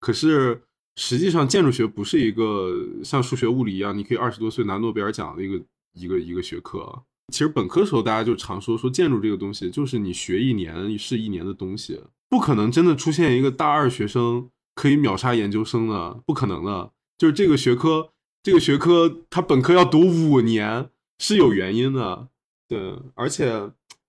[0.00, 0.62] 可是
[0.96, 2.72] 实际上建筑学不是一个
[3.02, 7.02] 像数学、物理一样，你可以二十多岁拿诺贝尔奖的一个一个一个学科。
[7.32, 12.00] 其实本科时候大家就常说说建筑这个东西，就是你学一年是一年的东西。
[12.28, 16.92] 不可能真的出现一个大二学生可以秒杀研究生的，不可能的。
[17.16, 18.10] 就是这个学科，
[18.44, 22.28] 这个学科他本科要读五年是有原因的。
[22.68, 22.78] 对，
[23.14, 23.50] 而且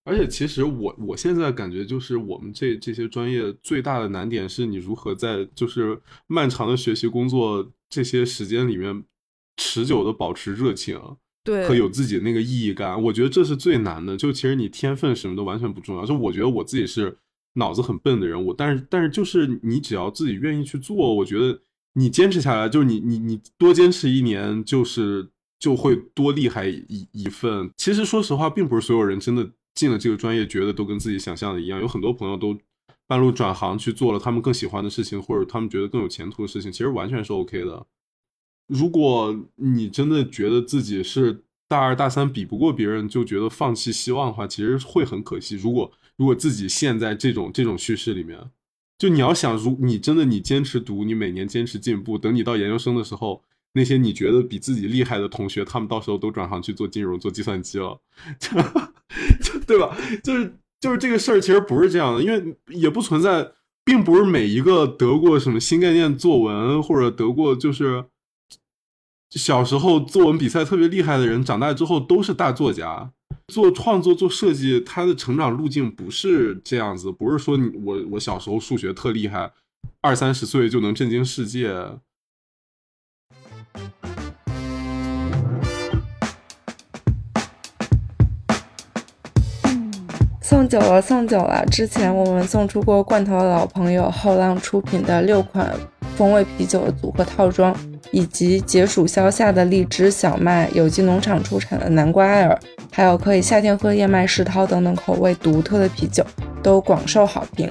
[0.04, 9.04] 而且其实我我现在感觉就是我们这这些专业最大的难点是你如何在就是漫长的学习工作这些时间里面
[9.58, 11.00] 持久的保持热情，
[11.43, 13.02] 对，和有自己的那个意义感。
[13.02, 14.15] 我觉得这是最难的。
[14.15, 16.06] 就其实你天分什么的完全不重要。
[16.06, 17.17] 就我觉得我自己是。
[17.58, 21.58] 脑子很笨的人，我但是但是就是你只要自己愿意去做，我觉得
[21.97, 27.71] 你坚持下来，就是你你你多坚持一年，就是就会多厉害一一份。
[27.77, 31.79] 其实说实话，并不是所有人真的进了这个专业，觉得都跟自己想象的一样。
[31.79, 32.58] 有很多朋友都
[33.08, 37.86] 半路转行去做了他们更喜欢的事情，或者他们觉得更有前途的事情，其实完全是 OK 的。
[38.67, 45.55] 如果你真的觉得自己是大二大三比不过别人，就觉得放弃希望的话，其实会很可惜。
[45.55, 48.39] 如果如果自己陷在这种这种叙事里面，
[48.97, 57.99] 就你要想，如你真的你坚持读，你每年坚持进步，等你到研究生的时候，那些你觉得比自己厉害的同学，他们到时候都转行去做金融、做计算机了，
[59.67, 59.97] 对吧？
[60.23, 60.55] 就是。
[60.81, 63.53] 就是这个事儿其实不是这样的，因为也不存在，
[63.84, 68.05] 并不是每一个得过什么新概念作文或者得过就是
[69.31, 73.12] 小时候作文比赛特别厉害的人，长大之后都是大作家。
[73.53, 79.51] 做创作、做设计，他的成长路径不是这样子，不是说你我我小时候数学特厉害，
[80.01, 81.71] 二三十岁就能震惊世界。
[90.41, 91.65] 送酒了，送酒了！
[91.67, 95.77] 之前我们送出过罐头的老朋友后浪出品的六款
[96.15, 97.75] 风味啤酒的组合套装，
[98.12, 102.60] 以及解暑消夏的荔枝、小麦、有机农场出产的南瓜艾尔，
[102.91, 106.25] 还有可以夏天喝燕麦世涛等等口味独特的啤酒，
[106.63, 107.69] 都广受好评。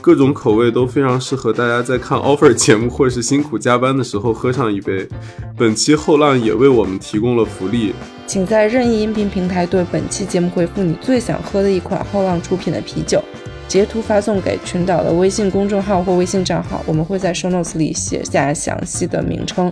[0.00, 5.08] 各种口味都非常适合大家在看 offer 节目或是辛苦加班的时候喝上一杯。
[5.56, 7.92] 本期后浪也为我们提供了福利，
[8.24, 13.20] 请在任意音频平台对本期节目回复你最想喝的一款后浪出品的啤酒，
[13.68, 19.70] 截图发送给群岛的微信公众号或微信账号，我们会在 show notes 里写下详细的名称。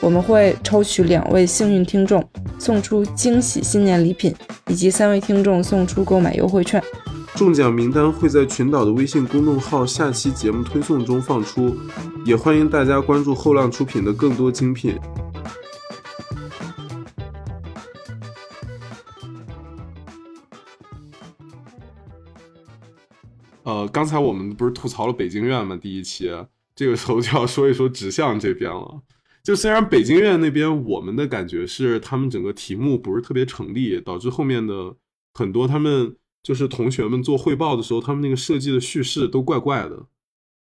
[0.00, 2.24] 我们会抽取两位幸运听众，
[2.58, 4.34] 送出惊喜新年礼品，
[4.68, 6.82] 以及三位听众送出购买优惠券。
[7.34, 11.74] 中奖名单会在群岛的微信公众号下期节目推送中放出，
[12.24, 14.98] 也欢迎大家关注后浪出品的更多精品。
[23.64, 25.76] 呃，刚才我们不是吐槽了北京院吗？
[25.76, 26.30] 第一期，
[26.74, 29.02] 这个时候就要说一说指向这边了。
[29.42, 34.96] 就虽然北京院那边，我们的感觉是他们整个题目不是特别成立，导致后面的
[35.34, 36.16] 很多他们。
[36.42, 40.06] 就是同学们做汇报的时候，他们那个设计的叙事都怪怪的，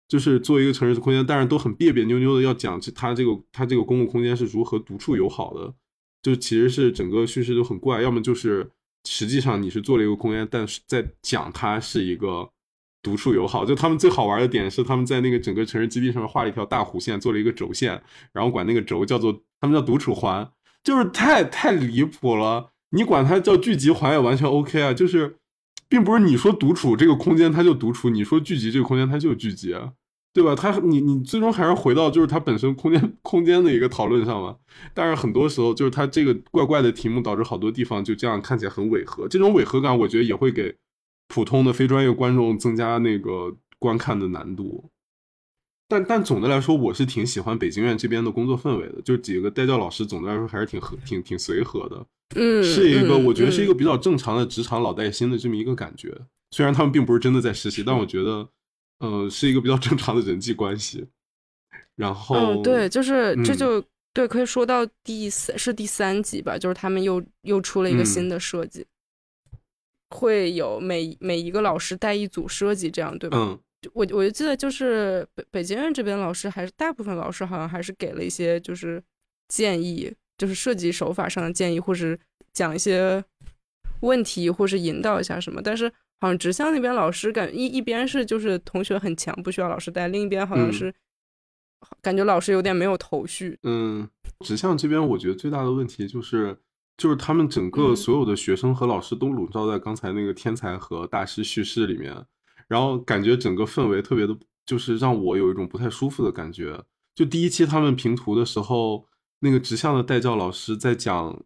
[0.07, 5.71] 就是做一个城市空间，但是都很别别扭扭的要讲它这个它这个公共空间是如何独处友好的，
[6.23, 8.67] 就其实是整个叙事都很怪，要么就是
[9.07, 12.49] 实际上你是做了一个空间，但是在讲它是一个
[13.07, 13.63] 独处友好。
[13.63, 18.01] 就他们最好玩的点是他们在那个整个城市基地上面画了一条大弧线，做了一个轴线，
[18.33, 20.49] 然后管那个轴叫做他们叫独处环，
[20.83, 22.71] 就是太太离谱了。
[22.89, 25.37] 你管它叫聚集环也完全 OK 啊，就是。
[25.89, 29.73] 并不是你说独处这个空间它就独处，你说聚集这个空间它就聚集，
[30.33, 30.53] 对吧？
[30.53, 34.57] 它你你最终还是回到就是它本身空间空间的一个讨论上嘛。
[34.93, 40.75] 但是很多时候就是它这个怪怪的题目导致好多地方就这样看起来很违和，这种违和感我觉得也会给
[41.27, 44.89] 普通的非专业观众增加那个观看的难度。
[45.89, 52.05] 但但总的来说，我是挺喜欢北京院这边的工作氛围的，就几个带教老师总的来说还是挺和挺挺随和的。
[52.35, 56.13] 嗯，是一个我觉得是一个比较正常的职场老带新的这么一个感觉。
[56.51, 58.49] 虽然他们并不是真的在实习，但我觉得，
[58.99, 61.07] 呃，是一个比较正常的人际关系。
[61.95, 63.81] 然后，嗯，对，就是这就
[64.13, 68.85] 对，可以说到第三是第三集吧，就是他们又又出了一个新的设计，
[70.09, 73.37] 会有每每一个老师带一组设计，这样对吧？
[73.37, 73.59] 嗯，
[73.93, 79.03] 我我就记得就是北北京院这边老师还是大部分老师好像还是给了一些就是
[79.47, 80.13] 建议。
[80.39, 82.15] 就是设计手法上的建议，或是
[82.53, 83.25] 讲一些
[84.01, 85.59] 问题，或是引导一下什么。
[85.59, 90.93] 但是好像直向那边老师感一一边是就是同学很强，不需要老师带；另一边好像是
[92.03, 93.57] 感觉老师有点没有头绪。
[93.63, 94.07] 嗯，
[94.45, 96.55] 直向这边我觉得最大的问题就是
[96.97, 102.25] 就是他们整个所有的学生和老师都笼罩在刚才那个天才和大师叙事里面，
[102.67, 106.83] 然后感觉整个氛围特别的，就是让我有一种不太舒服的感觉。
[107.15, 109.05] 就第一期他们评图的时候。
[109.39, 111.39] 那个直向的代教老师在讲，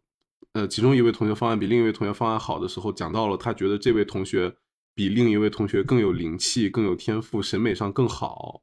[0.53, 4.55] 呃，其中一位同学方案比另一位同学方案好的时候，讲到了他觉得这位同学
[4.95, 8.61] 比另一位同学更有灵气、更有天赋、审美上更好，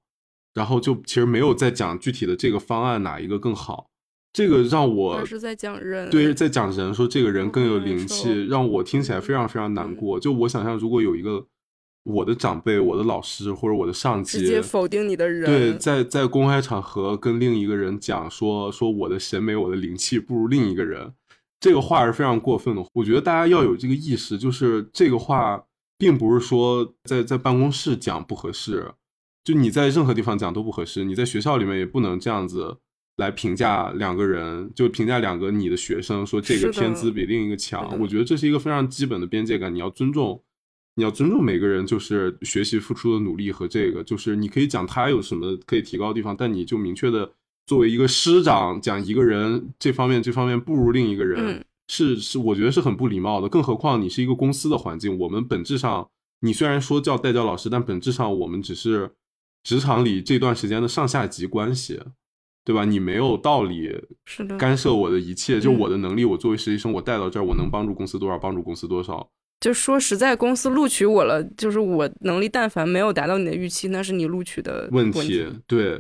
[0.55, 3.91] 然后就其实没有在讲具体的这个方案哪一个更好，
[4.39, 10.21] 这个让我是在讲人，对，在讲人，说这个人更有灵气，让我听起来非常非常难过。
[10.21, 11.45] 就我想象，如果有一个。
[12.05, 21.13] 我的长辈、我的老师或者我的上级直接否定你的人，对，在在公开场合跟另一个人讲说说我的审美、我的灵气不如另一个人，
[21.61, 22.83] 这个话是非常过分的。
[22.95, 25.63] 我觉得大家要有这个意识，就是这个话
[25.99, 28.93] 并不是说在在办公室讲不合适，
[29.45, 31.05] 就你在任何地方讲都不合适。
[31.05, 32.79] 你在学校里面也不能这样子
[33.19, 37.97] 来评价两个人，就评价两个你的学生说这个天资比另一个强。
[38.01, 40.43] 我觉得这是一个非常基本的边界感，你要尊重。
[40.95, 47.31] 你要尊重每个人，就是学习付出的努力和这个，就是你可以讲他有什么可以提高的地方，但你就明确的
[47.67, 53.49] 作为一个师长讲一个人这方面这方面不如另一个人，是是，我觉得是很不礼貌的。
[53.49, 56.09] 更何况你是一个公司的环境，我们本质上，
[56.41, 59.13] 你虽然说叫代教老师，但本质上我们只是
[59.63, 62.01] 职场里这段时间的上下级关系，
[62.69, 62.85] 对吧？
[62.85, 63.91] 你没有道理
[64.27, 69.31] 是的干涉我的一切，就我的能力，我作为实习生，我带到这儿，我能帮助公司多少，帮助公司多少。
[69.59, 75.47] 就说实在，公司录取我了，就是我能力但凡没有达到你的预期，那是你录取的问题。
[75.67, 75.99] 对，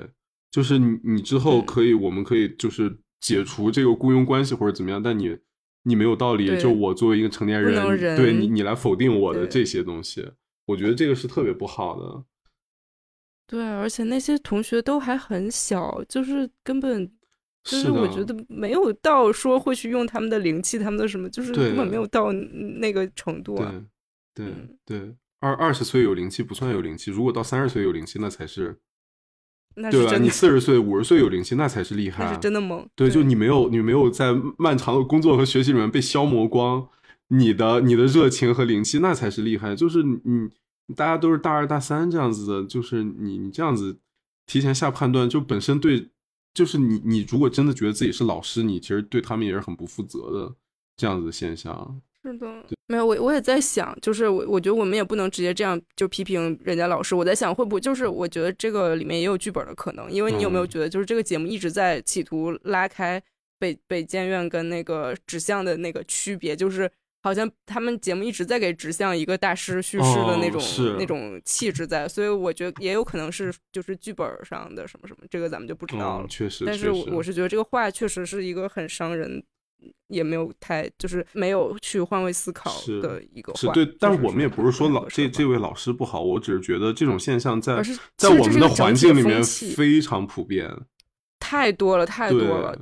[0.50, 5.38] 就是你你之后可以，我们可以就是解除这个雇佣关系或者怎么样，但你
[5.84, 10.22] 你没有道理，就我作为一个成年人，对你你来否定我的这些东西，
[10.66, 12.24] 我觉得这个是特别不好的。
[13.48, 17.10] 对，而且那些同学都还很小，就是根本。
[17.64, 23.74] 就是我觉得没有到说会去用他们的灵气，他们的什么，就是根本没有到那个程度啊。
[24.32, 24.46] 对
[24.86, 28.78] 对，二二十岁有灵气不算有灵气，如果到三十岁有灵气，那才是，
[29.74, 30.16] 对吧？
[30.16, 32.88] 你四十岁、五十岁有灵气，那才是厉害，那是真的猛。
[32.94, 36.88] 对，就你没有，你没有在漫长的工作和学习里面被消磨光
[37.26, 39.76] 你的你的热情和灵气，那才是厉害。
[39.76, 40.48] 就是你
[40.96, 43.98] 大家都是大二大三这样子的，就是你你这样子
[44.46, 46.08] 提前下判断，就本身对。
[46.54, 50.56] 就是你，你如果真的觉得自己是老师，你其实对他们也是很不负责的，
[50.96, 52.00] 这样子的现象。
[52.24, 57.14] 是的，没有我，我也在想，就是我，我觉得我们也不能直接这样就批评人家老师。
[57.14, 63.22] 我在想，会不会就是我觉得这个里面也有剧本的可能，因为你有没有觉得，就是这个节目一直在企图拉开
[63.60, 66.90] 北北监院跟那个指向的那个区别，就是。
[67.20, 70.62] 好像他们节目一直在给指向一个大师叙事的那种
[70.98, 76.26] 那种气质在，所以我觉得也有可能是就是剧本上的什么什么，这个咱们就不知道了。
[76.28, 79.42] 确实，但是我是觉得这个话确实是一个很伤人，
[80.06, 83.72] 也没有太就是没有去换位思考的一个话。
[83.72, 87.82] 对，但是我们也不是说老这这位老师不好，我只是觉得这种现象在
[88.16, 90.72] 在我们的环境里面非常普遍，
[91.40, 92.78] 太多了，太多了。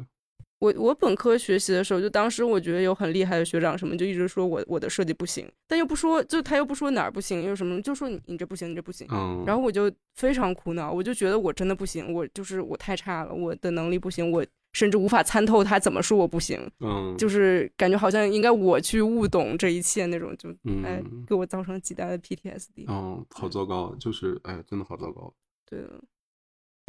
[0.58, 9.06] 我我本科学习的时候，就当时我觉得有很厉害的学长什么，就一直说我我的设计不行，但又不说，就他又不说哪儿不行，又什么，就说你你这不行，你这不行。
[9.10, 9.44] 嗯。
[9.46, 16.58] 然后我就非常苦恼，我就觉得我真的不行，我就是我太差了，我的能力不行，我甚至无法参透他怎么说我不行。
[16.80, 17.14] 嗯。
[17.18, 20.48] 就是感觉好像应该我去悟懂这一切那种，就
[20.82, 22.86] 哎给我造成极大的 PTSD。
[22.88, 25.34] 嗯，好糟糕，就是哎，真的好糟糕。
[25.68, 25.84] 对。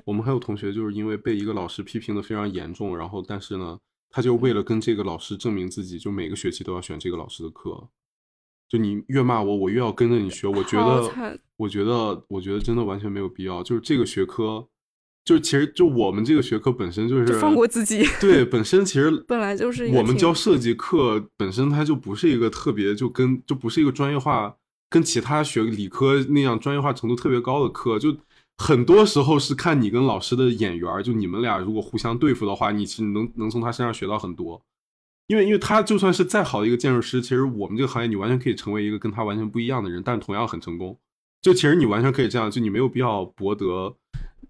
[0.08, 3.78] 我们还有同学就是因为被一个老师批评的非常严重，然后但是呢，
[4.10, 7.90] 他就为了跟这个老师证明自己，就每个学期都要选这个老师的课。
[8.70, 10.48] 就你越骂我，我越要跟着你学。
[10.48, 13.62] 我觉得，我觉得，我觉得真的完全没有必要。
[13.62, 14.66] 就是这个学科，
[15.26, 18.06] 就是其实就我们这个学科本身就是放过自己。
[18.22, 24.56] 对，本身其实 本来就是我们教设计课本身它就不是一个特别就跟就不是一个专业化，
[24.90, 28.16] 跟其他学理科那样专业化程度特别高的课就。
[28.58, 34.62] 很多时候是看你跟老师的眼缘，就你们俩如果互相对付的话，你其实能能从他身上学到很多。
[35.28, 40.98] 因为因为他就算是再好的一个建筑师，其实我们这个行业你完全可以成为一个跟他完全不一样的人，但是同样很成功。
[41.42, 43.96] 就其实你完全可以这样，就你没有必要博得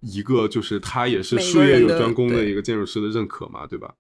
[0.02, 3.94] 一个就是他也是术业有专攻的一个建筑师的认可嘛，对吧？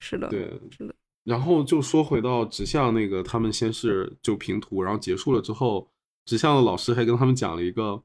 [0.00, 0.94] 是的，对，是的。
[1.24, 5.88] 然后就说回到指向那个，他们先是就平图，然后结束了之后，
[6.26, 8.02] 指向的老师还跟他们讲了一个。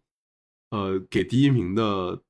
[0.72, 2.22] 呃，给第一名的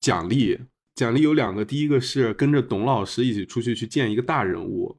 [0.00, 0.58] 奖励，
[0.94, 4.98] 奖励有两个，第一个是跟着董老师一起出去去见一个大人物，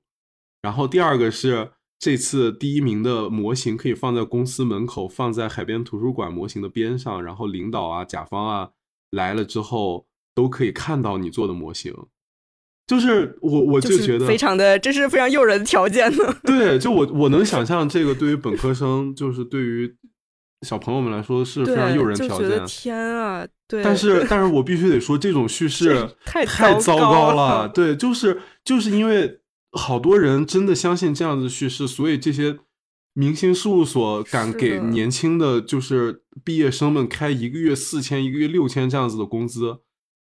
[0.61, 8.71] 然后第二个是这次第一名的模型可以放在公司门口，放在海边图书馆模型的边上，然后领导啊、甲方啊
[9.11, 11.95] 来了之后都可以看到你做的模型，
[12.87, 16.35] 就是我我就觉得非常的，这是非常诱人的条件呢。
[16.43, 19.95] 对，就我我能想象这个对于本科生，就是对于。
[20.61, 22.63] 小朋友们来说是非常诱人条件。
[22.67, 23.83] 天啊，对。
[23.83, 27.67] 但是，但是我必须得说，这种叙事太太糟糕了。
[27.67, 29.39] 对，就是就是因为
[29.71, 32.59] 好多人真的相信这样子叙事，所以这些
[33.15, 39.79] 明星事务所敢给年轻的就是毕业生们开一个月四千、一个月六千这样子的工资，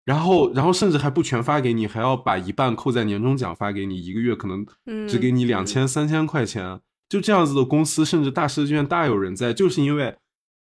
[0.04, 4.66] 然后，然后甚至还不全发给你，还要把一半扣在年终奖发给你，一个月可能
[5.08, 6.80] 只给你两千、三千块钱。
[7.08, 10.16] 就这样子的公司，甚至大设计院大有人在，就是因为。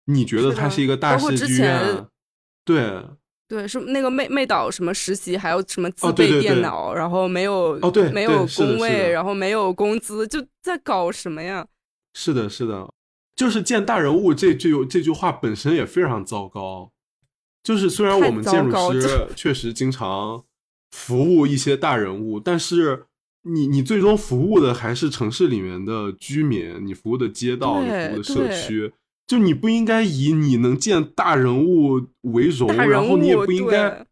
[0.08, 2.06] 你觉得他是一个大戏剧院？
[2.64, 3.02] 对
[3.46, 11.66] 对，是那个妹妹岛什么实习，还有什么自备电脑，然后没有哦，对，没有工位，然后没有工资，就在搞什么呀？
[12.12, 12.92] 是的，是的，
[13.34, 16.92] 就是见大人物这句这句话本身也非常糟糕。
[17.62, 20.44] 就是虽然我们建筑 师确实经常
[20.90, 23.06] 服务一些大人物，但是
[23.42, 28.92] 你你最终服务的还是城市里面的居民，你服务的街道，你服务的社区。
[29.28, 34.04] 就你不应该以你能见大人物为荣，然后你也不应该，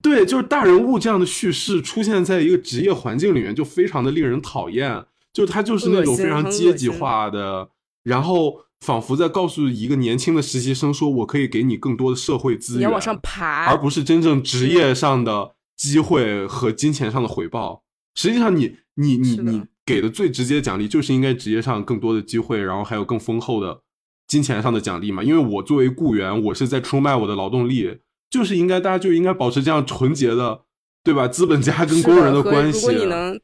[0.00, 5.04] 对，就是大人物这样的叙事出现在一个职业环境里面，就非常的令人讨厌。
[5.32, 7.68] 就他就是那种非常阶级化的，
[8.02, 17.84] 然后仿佛在告诉一个年轻的实习生说：“我可以给你更多的社会资源，你要往上爬，而不是真正职业上的机会和金钱上的回报。”
[18.16, 23.82] 实际上，你你你你给的最直接奖励就是应该职业上更多的机会，然后还有更丰厚的
[24.30, 25.22] 金钱上的奖励嘛？
[25.22, 27.98] 因为我作为雇员，我是在出卖我的劳动力，
[28.30, 30.62] 就是应该大家就应该保持这样纯洁的，
[31.02, 31.26] 对吧？
[31.26, 32.86] 资本家跟工人的关系。
[32.86, 33.40] 如果你能。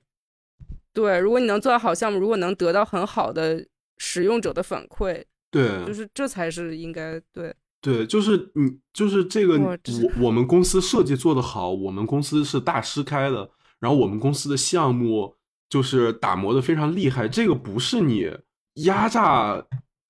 [0.94, 3.66] 对，如果你能做到好项目，如果能得到很好的
[3.98, 7.54] 使用者的反馈，对，就是这才是应该对。
[7.82, 9.78] 对，就是你，就是这个，我
[10.18, 15.34] 我们公司设计做得好，我们公司是大师开的，然后我们公司的项目
[15.68, 18.30] 就是打磨的非常厉害，这个不是你
[18.76, 19.62] 压榨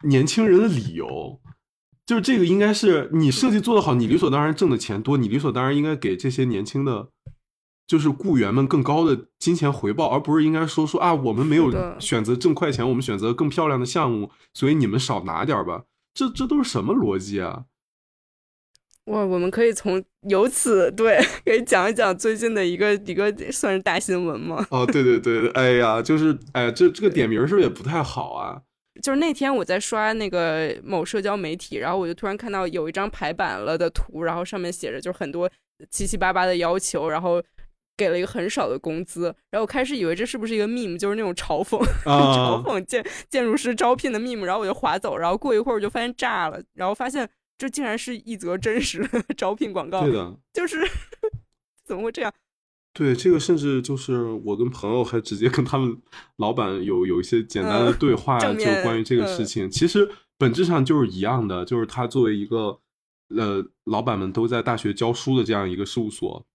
[0.05, 1.41] 年轻人的理由，
[2.05, 7.09] 就是这个应该是你设计做的好，你理所当然挣的钱多，你理所当然应该给这些年轻的。
[7.89, 11.71] 就是雇员们更高的金钱回报，而不是应该说说啊，我们没有
[12.01, 15.85] 选择挣快钱，我们选择更漂亮的项目，所以你们少拿点吧。
[16.13, 17.67] 这这都是什么逻辑啊？
[19.05, 24.67] 哇，我们可以从由此对，可以讲一讲最近的一个一个算是大新闻吗？
[24.71, 28.63] 哦，对对对，哎呀，就是哎，这这个点名是不是也不太好啊？
[29.03, 35.51] 就是那天我在刷那个某社交媒体，然后我就突然看到有一张排版了的图，然后上面写着就是很多
[35.91, 37.43] 七七八八的要求，然后。
[37.99, 47.27] 给了一个很少的工资，然后我开始以为这是不是一个 meme，就是那种嘲讽 嘲讽建建筑师招聘的 meme，然后我就划走，然后过一会儿我就发现炸了，然后发现
[47.57, 50.03] 这竟然是一则真实的 招聘广告。
[50.03, 50.87] 对的，就是
[51.87, 52.31] 怎么会这样？
[52.97, 55.95] 对，这个甚至就是我跟朋友还直接跟他们
[56.37, 59.71] 老板有有一些简单的对话，就关于这个事情。
[59.71, 62.81] 其实本质上就是一样的，就是他作为一个
[63.29, 66.47] 呃老板们都在大学教书的这样一个事务所。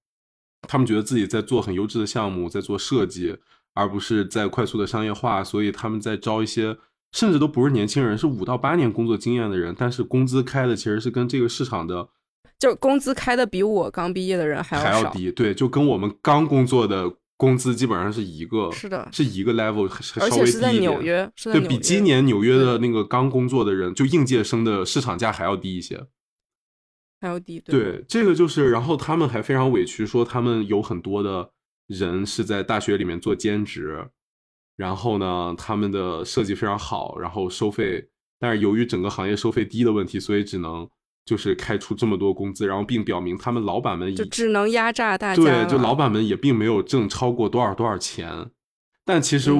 [0.67, 3.37] 他们觉得自己在做很优质的项目，在做设计，
[3.75, 6.75] 而不是在快速的商业化，所以他们在招一些
[7.11, 12.09] 甚至都不是年轻人，是五到八年工作经验的人，但是工资开的其实是跟这个市场的，
[12.61, 19.89] 就工资开的比我刚毕业的人还要还要低，对，就跟我们刚工作的工资基本上是一个，是的，是一个 level，
[20.21, 26.05] 而且是在纽约，对比今年纽约的那个刚工作的人，就应届生的市场价还要低一些。
[27.19, 31.51] 还要低对，这个就是，然后他们还非常委屈，说他们有很多的
[31.87, 34.07] 人是在大学里面做兼职，
[34.75, 38.07] 然后呢，他们的设计非常好，然后收费，
[38.39, 40.87] 但是由于整个行业收费低的问题，所以只能
[41.25, 48.49] 就是开出这么多工资，然后并表明他们老板们就只能压榨大家，对，就老板们也并没有挣超过多少多少钱，
[49.05, 49.51] 但其实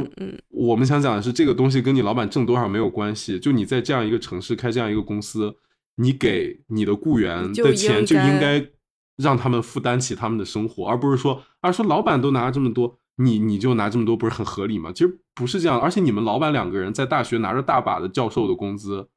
[0.49, 5.55] 我们想讲的是，这个东西跟你老板挣多少没有关系，就你在这样一个城市开这样一个公司。
[5.95, 8.65] 你给你的雇员的钱就应该
[9.17, 14.91] 让他们负担起他们的生活，而不是说，而说老板都拿这么多，你你就拿这么多，不是很合理吗？
[14.93, 19.07] 其实不是这样，而且你们老板两个人在大学拿着大把的教授的工资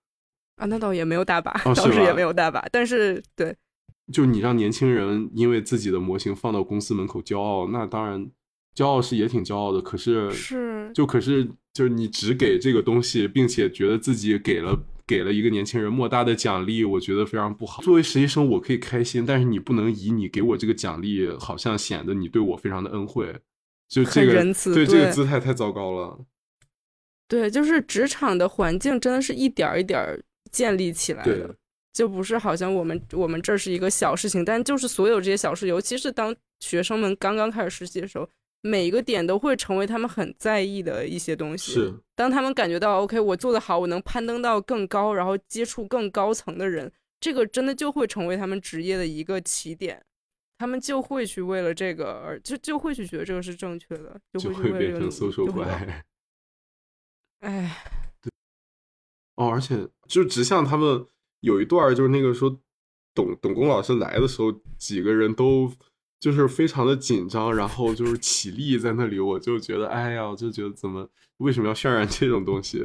[0.57, 3.57] 啊，那倒也没有大把， 倒是也没有大把，但是对，
[4.13, 8.31] 就你让年轻人因为自己的模型放到公司门口骄傲，那当然
[8.75, 14.79] 骄傲是也挺骄傲的，可是是就可是就是你只给这个东西，并且觉得自己给了。
[15.07, 17.83] 给了一个年轻人莫大的奖励，我觉得非常不好。
[17.83, 23.39] 作为实习生，我可以开心，但是你不能以你给我这个奖励，好像显得你对我非常的恩惠，
[23.87, 24.33] 就这个
[24.73, 26.25] 对这个姿态太糟糕了。
[27.29, 30.01] 对，就是职场的环境真的是一点一点
[30.55, 31.55] 建立起来的，
[31.93, 38.29] 就不是好像我们我们这是一个小事情，但就是所有这些小事，尤其是当学生们刚刚开始实习的时候。
[38.67, 41.75] 每一个点都会成为他们很在意的一些东西。
[41.75, 46.91] 是，当他们感觉到 OK，我做得好，我能攀登到更高，然后接触更高层的人，
[47.21, 50.03] 这个真的就会成为他们职业的一个起点。
[50.57, 55.67] 他们就会去为了这个而就就会去觉得这个是正确的，就会变成搜索怪。
[57.41, 58.04] 哎，对。
[59.37, 61.07] 哦，而且就直向他们
[61.41, 62.61] 有一段，就是那个说
[63.14, 65.72] 董董工老师来的时候，几个人都。
[66.20, 71.07] 就是非常的紧张，然后就是起立在那里，我就觉得，哎呀，我就觉得怎么
[71.37, 72.78] 为什么要渲染这种东西？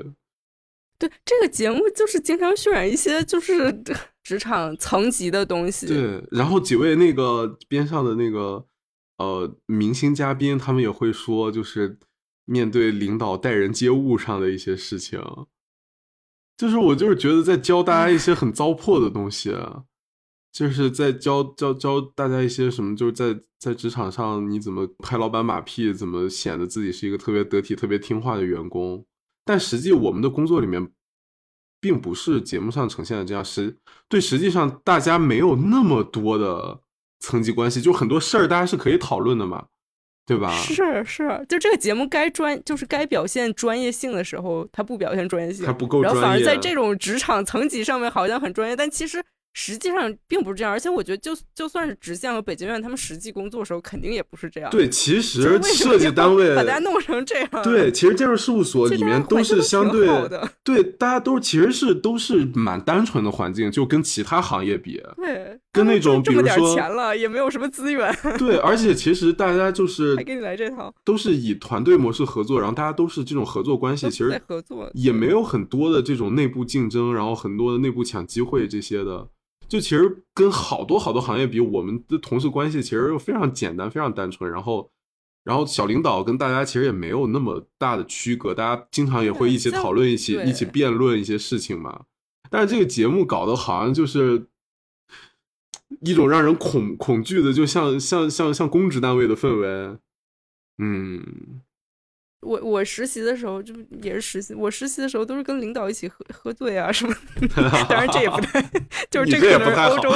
[0.98, 3.72] 对，这个节目就是经常渲染一些就是
[4.26, 5.88] 职场层级的东西。
[5.88, 8.66] 对，然后几位那个边上的那个
[9.20, 11.98] 呃明星嘉宾，他们也会说，就是
[12.44, 15.18] 面对领导待人接物上的一些事情，
[16.60, 19.56] 就是我就是觉得在教大家一些很糟粕的东西。
[20.52, 29.06] 就是在教教教大家一些什么，就是在在职场上你怎么拍老板马屁，怎么显得自己是一个特别得体、特别听话的员工。
[29.46, 30.92] 但实际我们的工作里面
[31.80, 33.78] 并不是节目上呈现的这样，实
[34.10, 36.82] 对实际上大家没有那么多的
[37.20, 39.68] 层级关系，就很多事儿大家是可以讨论的嘛。
[40.30, 40.52] 对吧？
[40.62, 49.24] 是是，就这个节目该专，就是该表现专业性的时候，他不表现专业性，他不够专业，然后反而在这种职场层级上面好像很专业，但其实。
[49.54, 54.70] 实际上并不是这样，而且我觉得，就就算是直向和北京院，他们实际工作的时候肯定也不是这样。
[54.70, 57.50] 对，其实设计单位把大家弄成这样。
[57.64, 60.08] 对，其实建筑事务所里面都是相对
[60.64, 65.02] 对，大家都其实是都是蛮单纯的环境，就跟其他行业比。
[65.18, 68.16] 对，跟那种比如说钱了也没有什么资源。
[68.38, 79.28] 对，而且其实大家就是还给你来这套，都是以团队模式合作，然后大家都是这种合作关系，其实合作也没有很多的这种内部竞争，然后很多的内部抢机会这些的。
[79.70, 84.52] 就其实跟好多好多行业比，我们的同事关系其实又非常简单、非常单纯。
[84.52, 84.92] 然后，
[85.44, 92.06] 然后小领导跟大家其实也没有那么大的区隔，大家经常也会一起讨论、一起一起辩论一些事情嘛。
[92.50, 94.48] 但是这个节目搞得好像就是
[96.02, 99.98] 一种让人恐恐惧的，就像像像像公职单位的氛围，
[100.80, 101.62] 嗯。
[102.42, 107.14] 我我实习的时候就也是实习，我实习的时候都是跟领导一起喝喝醉啊什么，
[107.90, 108.62] 当然这也不太，
[109.12, 110.10] 就是这可能是欧洲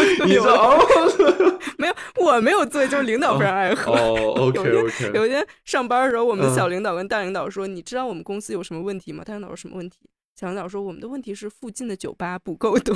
[1.78, 3.92] 没有我没有醉，就是领导非常爱喝。
[3.92, 5.12] 哦，OK OK。
[5.14, 9.98] 有一天上班的时候，我们的小领导跟大领导说：“你知道我们公司有什么问题吗？”大领导说什么问题？
[10.40, 12.96] 小领导说：“我们的问题是附近的酒吧不够多。”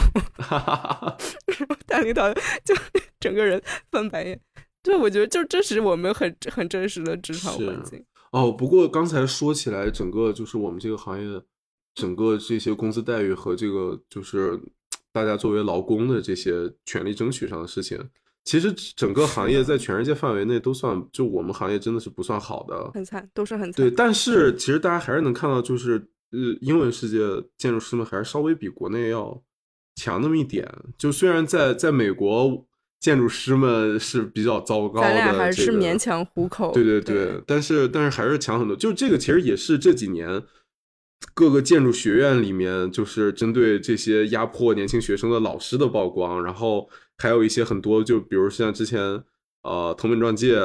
[1.86, 2.74] 大领导就
[3.20, 3.62] 整个人
[3.92, 4.40] 翻白眼。
[4.82, 8.02] 对，我觉得就这是我们很很真实的职场环境。
[8.32, 11.42] 哦，不过刚才说起来，整个就是我们这个行业，
[11.96, 14.60] 整个这些工资待遇和这个就是
[15.12, 17.98] 大家作为劳工的这些权利争取上的事情，
[18.44, 23.74] 其实整个行业在全世界范围内都算，就我们行业真的是不算好的，很惨，都是很惨。
[23.74, 25.94] 对，但是其实大家还是能看到，就是
[26.32, 27.20] 呃，英文世界
[27.58, 29.42] 建筑师们还是稍微比国内要
[29.96, 30.70] 强那么一点。
[30.98, 32.67] 就虽然在在美国。
[33.00, 36.72] 建筑师们是比较糟糕的，咱俩还是勉强糊口。
[36.74, 38.76] 对对对，但是但是还是强很多。
[38.76, 40.42] 就这个其实也是这几年
[41.36, 46.90] 各个建筑学院里面，就是针对这些压迫年轻学生的老师的曝光，然后
[47.20, 49.24] 还有一些很多，就比如像之前
[49.62, 50.56] 呃藤本壮介、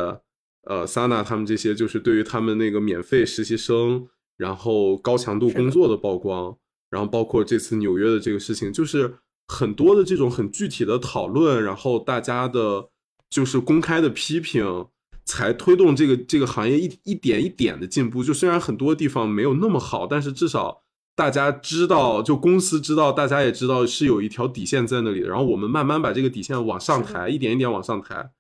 [0.65, 4.09] 呃萨娜他们这些，就是对于他们那个免费实习生，
[4.39, 6.57] 然后高强度工作的曝光，
[6.89, 9.17] 然后包括这次纽约的这个事情，就是。
[9.49, 12.89] 很多的这种很具体的讨论，然后大家的，
[13.29, 14.87] 就是公开的批评，
[15.25, 18.25] 才推动这个这个行业一一点一点的进步。
[18.25, 20.83] 就虽然很多地方没有那么好，但是至少
[21.15, 25.29] 大家知道，就公司知道，大家也知道是有一条底线在那里的。
[25.29, 28.31] 然后我们慢慢把这个底线往上抬，一点一点往上抬。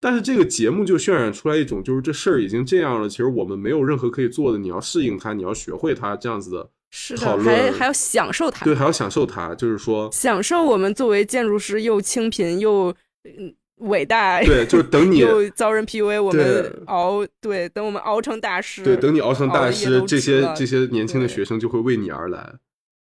[0.00, 4.58] 但是这个节目就渲染出来一种，就是这事儿已经这样了，其实我们没有任何可以做的。
[4.58, 6.70] 你要适应它，你要学会它，这样子的。
[6.90, 22.54] 是的，还还要享受它，对，还要享受它，就是说享受我们作为建筑师又清贫又嗯伟大，对， 就是等你又遭人 PUA，我们熬，对，等我们熬成大师，对，等你熬成大师，这些这些年轻的学生就会为你而来，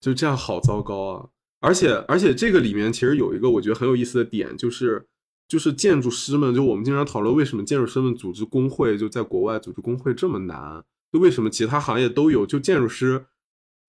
[0.01, 1.26] 就这样好糟糕啊！
[1.59, 5.05] 而且而且这个里面其实有一个我觉得很有意思的点，就是
[5.47, 13.26] 就是建筑师们，就我们经常讨论为什么建筑师们组织工会就在国外组织工会这么难，就为什么其他行业都有，就建筑师。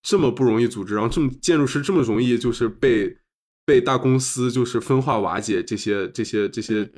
[0.09, 3.19] 这么不容易组织，然后这么建筑师这么容易就是被
[3.67, 6.91] 被大公司就是分化瓦解这些这些这些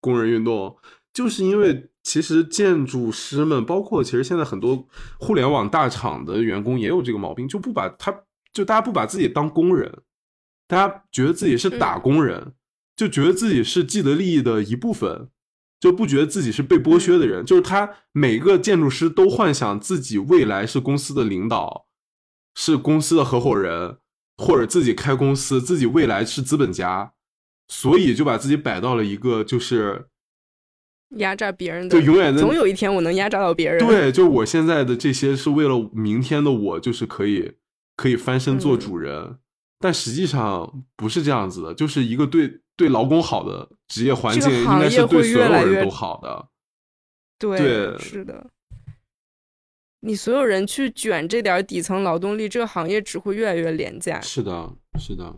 [0.00, 0.76] 工人运动，
[1.12, 4.86] 就是因为其实建筑师们，包括其实现在很多
[5.18, 10.02] 互联网大厂的员工也有这个毛病，就不把他就大家不把自己当工人，
[10.68, 12.52] 大家觉得自己是打工人，
[12.94, 15.28] 就觉得自己是既得利益的一部分，
[15.80, 21.88] 就不觉得自己是被剥削的人，就是他每个建筑师都幻想自己未来是公司的领导。
[22.54, 23.98] 是公司的合伙人，
[24.36, 27.12] 或者自己开公司，自己未来是资本家，
[27.68, 30.06] 所以就把自己摆到了一个就是
[31.16, 33.78] 压榨别人的，就永远总有一天我能压榨到别人。
[33.86, 37.52] 对， 就是我现在的这些是为了明天的我，就是可以
[37.96, 39.38] 可以翻身做主人，
[39.78, 46.48] 但实际上不是这样子的，就是一个对对劳工好的职业环境，应该是对所有人都好的。
[47.38, 48.50] 对，是的。
[50.06, 54.20] 你所有人去卷这点底层劳动力，这个行业只会越来越廉价。
[54.20, 55.34] 是的，是的。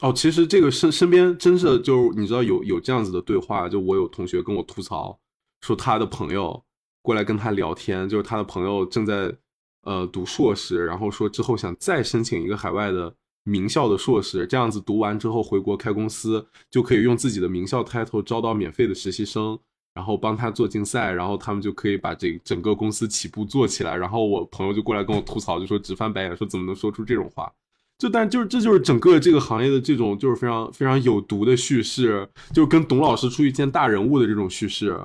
[0.00, 5.20] 哦，其实这个身身边真是就是你知道有有这样子的对话，就我有同学跟我吐槽，
[5.60, 6.64] 说他的朋友
[7.02, 9.36] 过来跟他聊天，就是他的朋友正在
[9.82, 19.58] 呃读硕士，然后说之后想再申请一个海外的名校的硕士，这样子读完之后回国开公司，就可以用自己的名校 title 招到免费的实习生。
[19.94, 23.96] 然后帮他做竞赛，然后他们就可以把这整个公司起步做起来。
[23.96, 27.52] 然后我朋友就过来跟我吐槽，就说直翻白眼，说怎么能说出这种话？
[27.98, 34.98] 就但就是这就是整个这个行业的这种就是非常非常有毒的叙事，就跟董老师出去见大人物的这种叙事，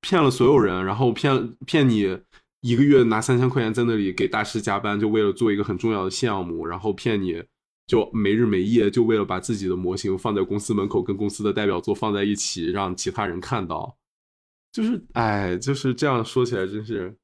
[0.00, 2.16] 骗了所有人，然后骗骗你
[2.60, 7.42] 一个月拿三千块钱在那里给大师加班，就为了做一个很重要的项目，然后骗你
[7.88, 13.96] 就没日没夜，就为了把自己的模型放在公司门口跟公司的代表作放在一起，让其他人看到。
[14.72, 17.14] 就是哎，就是这样说起来，真是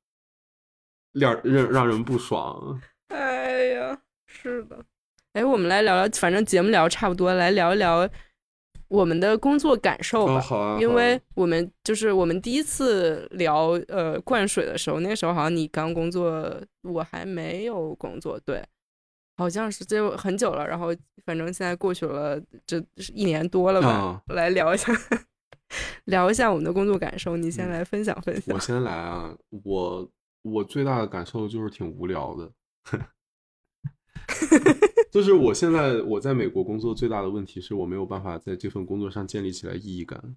[1.12, 2.80] 让让让人不爽。
[3.08, 4.84] 哎呀，是的。
[5.32, 8.08] 哎，我们来聊聊，反正节目聊差不多，来聊一聊
[8.88, 10.40] 我们的工作感受吧。
[10.40, 10.78] 好啊。
[10.80, 18.64] 因为我们就是我们第一次聊呃灌水的时候，那个时候好像你刚工作，我还没有工作，对，
[19.36, 20.66] 好像是就很久了。
[20.66, 20.88] 然后
[21.24, 22.82] 反正现在过去了，这
[23.12, 24.22] 一年多了吧。
[24.28, 24.92] 来聊一下。
[26.04, 28.54] 聊一下我们的工作感受，你先来分享分享。
[28.54, 30.10] 我先来啊，我
[30.42, 32.52] 我最大的感受就是挺无聊的，
[35.10, 40.36] 就是我现在我在美国工作最大的问题是我没有办法在这份工作上建立起来意义感，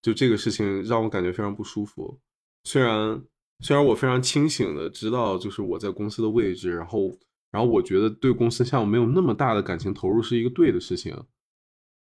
[0.00, 2.20] 就这个事情让我感觉非常不舒服。
[2.62, 3.20] 虽然
[3.58, 7.18] 虽然我非常清醒的知道，就是我在公司的位置，然后
[7.50, 11.20] 然后我觉得对公司项目没有那么大的感情投入是一个对的事情，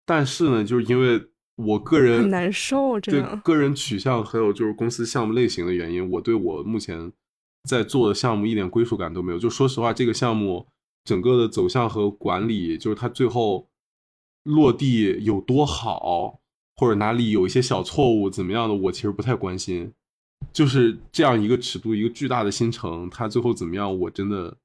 [0.05, 1.25] 但是呢，就是因为。
[1.57, 7.11] 我个人很难受，对个人取向还有就是公司项目类型的原因，我对我目前
[7.67, 9.39] 在做的项目一点归属感都没有。
[9.39, 10.67] 就说实话，这个项目
[11.03, 13.67] 整个的走向和管理，就是它最后
[14.43, 16.39] 落地有多好，
[16.75, 19.91] 或者哪里有一些小错误怎么样的，我其实不太关心。
[20.53, 24.55] 就是这样一个尺度，一个巨大的新城，它最后怎么样，我真的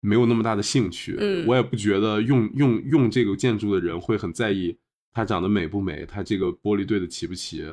[0.00, 1.16] 没有那么大的兴趣。
[1.18, 4.78] 嗯，我也不觉得用用用这个建筑的人会很在意。
[5.18, 6.06] 它长得美不美？
[6.06, 7.66] 它这个玻璃对的齐不齐？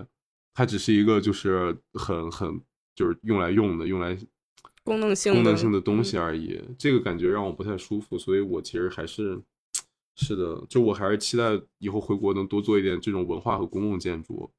[0.51, 2.59] 它只是一个就是很很
[2.95, 4.17] 就是用来用的，用来
[4.83, 6.59] 功能性功能性的东西而已。
[6.75, 9.39] 这个感觉让我不太舒服，所以我其实还是
[10.15, 11.43] 是的，就我还是期待
[11.77, 14.51] 以后回国能多做一点这种文化和公共建筑。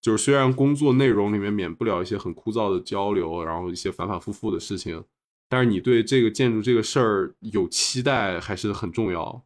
[0.00, 5.02] 就是虽然工作内容里面免不了一些很枯燥的交流，然后一些反反复复的事情，
[5.48, 9.44] 但是你对这个建筑这个事儿有期待还是很重要。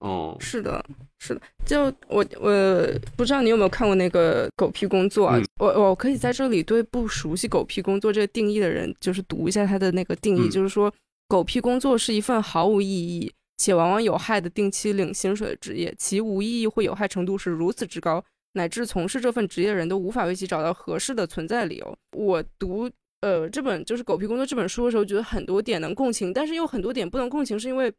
[0.00, 0.84] 哦，是的，
[1.18, 10.92] 是的，就我我不知道你有没有看过那个狗屁工作啊，我我可以在这里对不熟悉狗屁工作这个定义的人，就是读一下它的那个定义，就是说
[11.26, 21.98] 狗屁工作是一份毫无意义且往往有害的定期领薪水的职业，其无意义或有害程度是如此之高，乃至从事这份职业的人都无法为其找到合适的存在理由。
[22.16, 22.88] 我读
[23.22, 27.92] 呃这本就是狗屁工作这本书的时候，觉得很多点能共情，但是又很多点不能共情，是因为。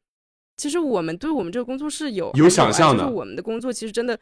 [0.59, 4.19] 其实我们对我们这个工作是有有想象的，就是我们的工作其实真的，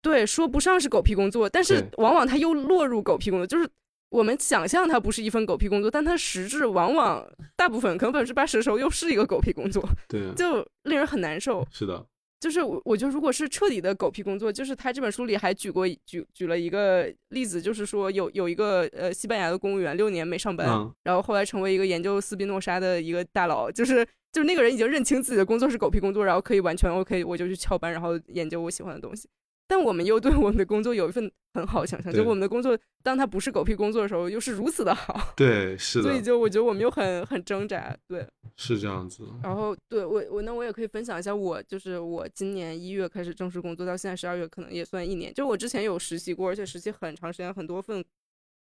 [0.00, 3.46] 对，说不上是狗屁工作，但是往往它又落入狗屁工作。
[3.46, 3.68] 就是
[4.08, 7.26] 我们想象它不是一份狗屁工作，但它实质往往
[7.56, 11.66] 大部分可能百分之八十的时候又是一个狗屁工作，对，就令人很难受。
[11.70, 12.06] 是的，
[12.40, 20.66] 就是我我觉得如果是彻底的狗屁工作，就是他这本书里还举过举举了一个例子，就是说有有一个呃西班牙的公务员六年没上班，
[21.04, 24.04] 然后后来成为一个研究斯宾诺莎的一个大佬，就是。
[24.32, 29.28] 就是那个人已经认清自己的工作是狗屁工作，然后可以完全 OK，我就去翘班，然后研究我喜欢的东西。
[29.70, 35.32] 但我们又对我们的工作有一份很好想象，就我们的工作当它不是狗屁工作的时候，又是如此的好。
[35.36, 36.08] 对，是的。
[36.08, 37.96] 所以就我觉得我们又很很挣扎。
[38.08, 39.22] 对，是这样子。
[39.44, 45.32] 然后对我我那我也可以分享一下，我就是我今年一月开始正式工作，到现在十二月，可能也算一年。
[45.32, 48.04] 就我之前有实习过，而且实习很长时间，很多份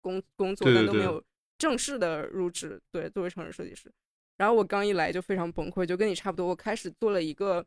[0.01, 1.19] 工工作，但都没有
[1.57, 2.79] 正式的入职。
[2.91, 3.91] 对，作为城市设计师。
[4.37, 6.45] 然后我刚一来就非常崩溃，就跟你差不多。
[6.45, 7.65] 我开始做了一个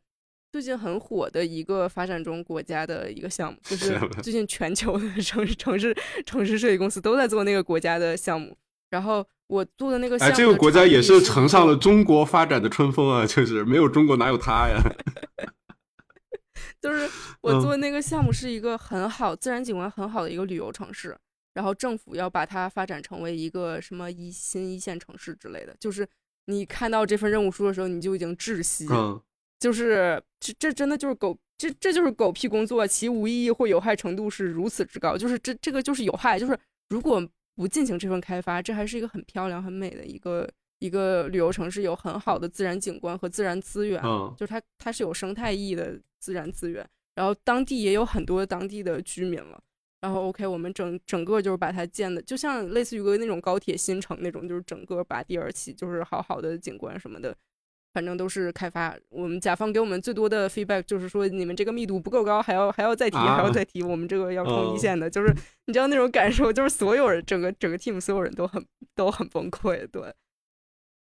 [0.53, 5.97] 最近很火的一个发展中国家的一个项目，就是最近全球的城市城市
[6.27, 8.55] 城市设计公司都在做那个国家的项目。
[8.91, 13.27] 然后我做的那个项目，哎，这个国家也是乘上了中国发展的春风啊！
[13.27, 14.79] 就是没有中国哪有它呀？
[16.83, 17.09] 就是
[17.41, 21.17] 我做的那个项目是一个很好、自然景观很好的一个旅游城市，
[21.55, 26.07] 然后政府要把它发展成为一个什么一新一线城市之类的，就是。
[26.47, 28.85] 你看到这份任务书的时候，你就已经窒息，
[29.63, 36.59] 就是这这真的就是狗，这这就是狗屁工作，其无意义或有害程度是如此之高，就是这这个就是有害，就是
[36.89, 40.51] 如果不进行这份开发，这还是一个很漂亮很美的一个
[40.81, 44.03] 一个旅游城市，有很好的自然景观和自然资源，
[44.37, 46.85] 就是它它是有生态意义的自然资源，
[47.15, 49.63] 然后当地也有很多当地的居民了。
[50.01, 57.33] 然后 OK，我们整整个就是把它建的，就像类似于个那种高铁新城那种，就是整个拔地而起，就是好好的景观什么的，
[57.93, 58.97] 反正都是开发。
[59.09, 63.83] 我们甲方给我们最多的 feedback 就是说，你们这个密度不够高，还要还要再提，还要再提。
[63.83, 65.33] 我们这个要冲一线的，就是
[65.67, 68.65] 你知道那种感受，就是所有人整个整个 team 所有人都很
[68.95, 69.87] 都很崩溃。
[69.87, 70.13] 对，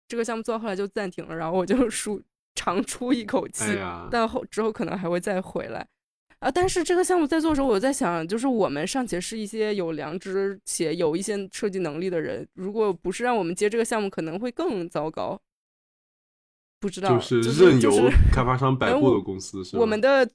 [0.08, 2.22] 这个项目做到后来就暂停了，然后我就舒
[2.56, 5.88] 长出一口气，哎但后之后可能还会再回来。
[6.40, 6.52] 啊！
[6.52, 15.42] 但是这个项目在做的时候，我在想，就是我们尚且是一些有良知且有一些设计能力的人，如果不是让我们接这个项目，可能会更糟糕。
[16.84, 17.90] 不知道，就是任由
[18.30, 20.30] 开发商摆布的公司是我们的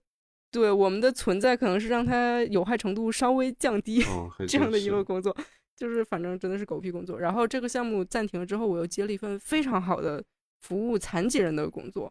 [0.51, 4.03] 对我们的存在，可能是让它有害程度稍微降低，
[4.49, 5.36] 这样的一个工作，
[5.76, 7.20] 就是反正真的是狗屁工作。
[7.20, 10.24] 然后这个项目暂停了之后，我又接了一份非常好的
[10.62, 12.11] 服务残疾人的工作，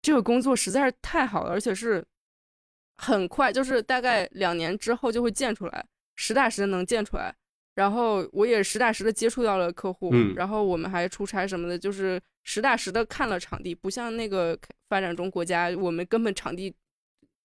[0.00, 2.04] 这个工作实在是太好了，而且是。
[3.02, 5.86] 很快，就是大概两年之后就会建出来，
[6.16, 7.34] 实打实的能建出来。
[7.80, 14.58] 然后我也实打实的接触到了客户，然后我们还出差什么的，就是实打实的看了场地，不像那个
[14.90, 16.70] 发展中国家，我们根本场地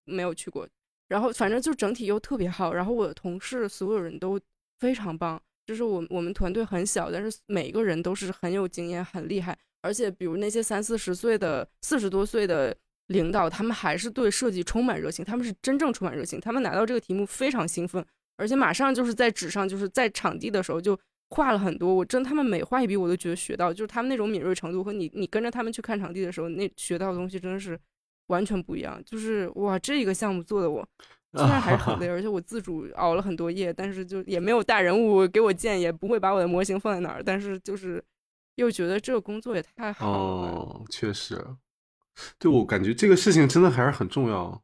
[0.04, 0.68] 没有去过。
[1.08, 4.38] 然后反正就整体又特别好，然后我的同事所有人都
[4.78, 12.76] 非常棒，就是我我们团队很小，但是每个人都是很有经验、很厉害，而且比如那些三四十岁的、四十多岁的。
[13.10, 16.40] 领导他们还是对设计充满热情，他们是真正充满热情。
[16.40, 18.04] 他们拿到这个题目非常兴奋，
[18.38, 20.98] 而且马上就是在纸上，就是在场地的时候就
[21.30, 21.94] 画了很多。
[21.94, 27.80] 我真他们每画一笔，我都觉得学到，就是他们那种敏锐程度和你你跟着他们去看场地的时候，那学到的东西真的是
[28.28, 29.02] 完全不一样。
[29.06, 30.88] 就是哇，这个项目做的我
[31.36, 38.02] 虽然还是很累，而且我自主熬了很多夜，但是就也没有大人物给我建，也不会把我的模型放在哪儿，但是就是
[38.56, 40.48] 又觉得这个工作也太好了。
[40.48, 41.46] 哦，确实。
[42.40, 44.64] 对我感觉这个事情真的还是很重要。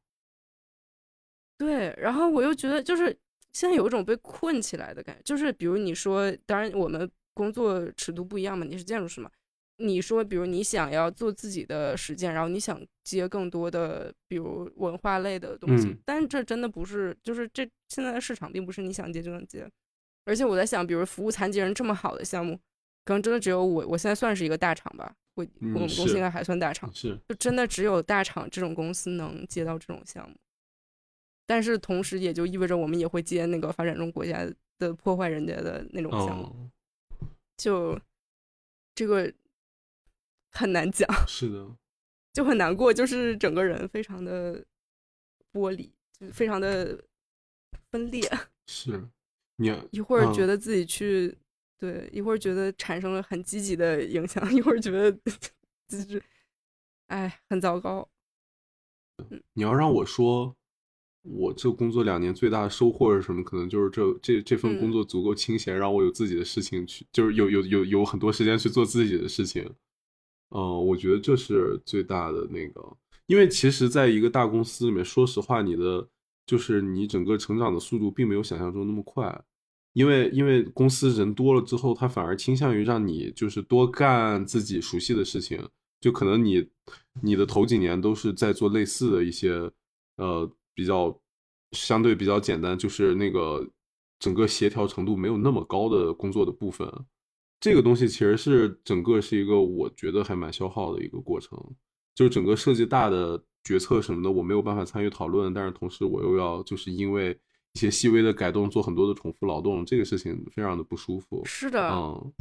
[1.58, 3.14] 对，然后我又觉得就是
[3.54, 9.30] 现在有一种被困起来的感觉，就是比如你说，当然我们工作尺度不一样嘛，你是建筑师嘛，
[9.78, 19.70] 你说比如你想要做自己的实践，然后你想接更多的比如文化类的东西，但这真的不是，就是这现在的市场并不是你想接就能接，
[20.26, 22.60] 而且我在想，比如服务残疾人这么好的项目，
[23.06, 25.14] 可能真的只有我，我现在算是一个大厂吧。
[25.36, 27.18] 我我们公司应该还算大厂，是。
[27.30, 30.36] 就真的只有大厂这种公司能接到这种项目，
[31.52, 34.50] 但是同时也就意味着我们也会接那个发展中国家
[34.80, 36.70] 的破坏人家的那种项目，
[37.58, 38.00] 就
[38.96, 39.30] 这个
[40.54, 41.76] 很难讲， 是的，
[42.32, 44.64] 就很难过，就是整个人非常的
[45.52, 46.98] 玻璃，就非常的
[47.90, 48.22] 分裂，
[48.68, 49.06] 是
[49.58, 51.38] 你一会儿觉得自己去。
[51.78, 55.12] 对，一会儿觉得产生了很积极的影响，一会儿觉得
[55.88, 56.24] 就是，
[57.08, 58.08] 哎，很糟糕。
[59.54, 60.56] 你要让我说，
[61.24, 63.44] 我这工作两年最大的收获是什么？
[63.44, 69.64] 可能就是这这这份工作足够清闲，让我有自己的事情去，就是有有有有很多时间去做自己的事情。
[70.50, 72.98] 嗯，我觉得这是最大的那个，
[73.28, 76.10] 因为其实在一个大公司里面，说实话，你的
[76.46, 79.44] 就是你整个成长的速度并没有想象中那么快。
[79.94, 85.62] 因为因为公司人多了之后，他反而倾向于让你就是多干自己熟悉的事情，
[86.00, 86.68] 就可能你
[87.22, 89.70] 你的头几年都是在做类似的一些
[90.16, 91.20] 呃比较
[91.72, 93.68] 相对比较简单，就是那个
[94.20, 96.88] 整个协调程度没有那么高的工作的部分。
[97.60, 101.58] 这个东西其实是整个是一个我觉得还蛮消耗的一个过程，
[102.16, 107.40] 就是整个设计大的决策什么的我没有办法参与讨论，但是同时我又要就是因为。
[107.74, 111.42] 一些细微的改动，做很多的重复劳动，这个事情非常的不舒服。
[111.46, 112.34] 是的，嗯，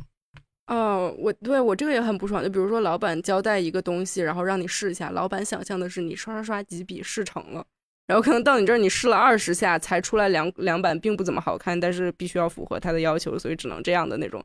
[0.66, 2.42] 哦，我对我这个也很不爽。
[2.42, 7.64] 就比如说，老板交代一个东西，然后让你试一下，老板想象的是你刷刷刷几笔试成了，
[8.10, 14.44] 然后可能到你这儿你试了二十下才出来两两版，并不怎么好看，但是必须要符合他的要求，所以只能这样的那种。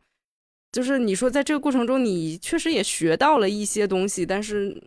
[0.72, 4.84] 就是你说在这个过程中，你确实也学到了一些东西，但是。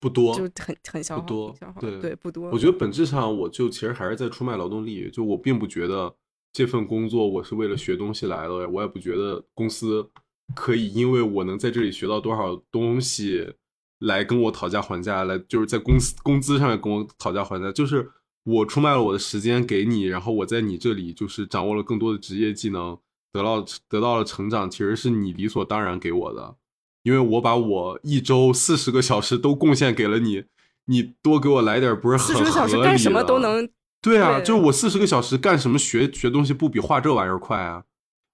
[0.00, 2.50] 不多，就很很消耗，不多，对对，不多。
[2.50, 5.10] 我觉得本质上，我就其实还是在出卖劳动力。
[5.10, 6.14] 就我并不觉得
[6.52, 10.08] 这份工作我是为了学东西来的，我也不觉得公司
[10.54, 13.54] 可以因为我能在这里学到多少东西
[14.00, 17.72] 来跟我讨价还价，来就是在公司工资上面跟我讨价还价。
[17.72, 18.10] 就是
[18.44, 22.96] 我出卖了我的时间给你，然后我在你这里就是掌握了更多的职业技能，
[23.32, 26.56] 得到得到了成长，其实是你理所当然给我的。
[27.02, 30.44] 因为我把我一周四十个小时都贡献给了你，
[30.86, 33.68] 你多给我来点不是很合理四十个小时干什么都能
[34.02, 37.84] 对啊，就是我四十个小时干什么学学东西不比画这玩意儿快啊？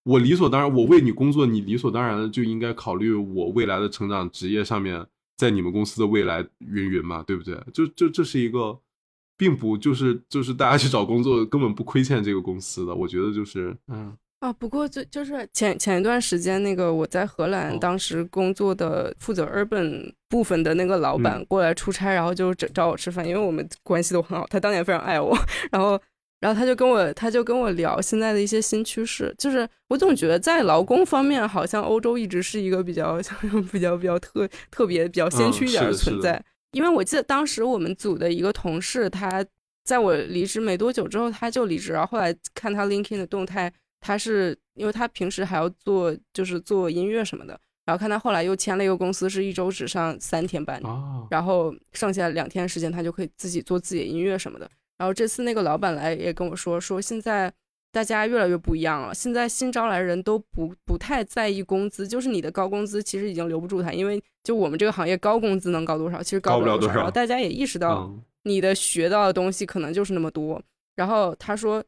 [0.05, 5.07] 我理所当然，我为你工作，你理所当然的就应该考虑我未来的成长职业上面，
[5.37, 7.59] 在你们公司的未来云云嘛，对不对？
[7.73, 8.79] 就就这是一个，
[9.37, 14.17] 并不就是就是大家去找工作根本不亏欠这个公司的，我觉得就是嗯。
[14.41, 25.35] 啊，不过就就是前前一段时间，那个我在荷兰当时工作的负责 urban 部分的那个老板过来出差，然后就找找我吃饭，因为我们关系都很好，他当年非常爱我，
[25.73, 25.99] 然后
[26.45, 33.19] 然后他就跟我他就跟我聊现在的一些新趋势，就是我总觉得在劳工方面，好像欧洲一直是一个比较
[33.73, 36.45] 比较比较特特别比较先驱一点的存在。
[36.73, 39.43] 因为我记得当时我们组的一个同事，他
[39.85, 47.59] 在我离职没多久之后他就离职，然后后来看他 LinkedIn 的动态，他是因为他平时还要做就是做音乐什么的。
[47.87, 50.79] 然后看他后来又签了一个公司，是一周只上三天班，
[51.31, 54.71] 然后剩下两天时间他就可以自己做自己的音乐什么的。
[55.05, 57.53] 然后这次那个老板来也跟我说，说现在
[57.93, 66.95] 大家越来越不一样了，现在新招来人都不不太在意工资，就是你的高工资其实已经留不住他，因为就我们这个行业高工资能高多少，其实高不了多少。
[66.95, 68.11] 然后大家也意识到
[68.45, 70.63] 你的学到的东西可能就是那么多。
[70.97, 71.85] 然后他说。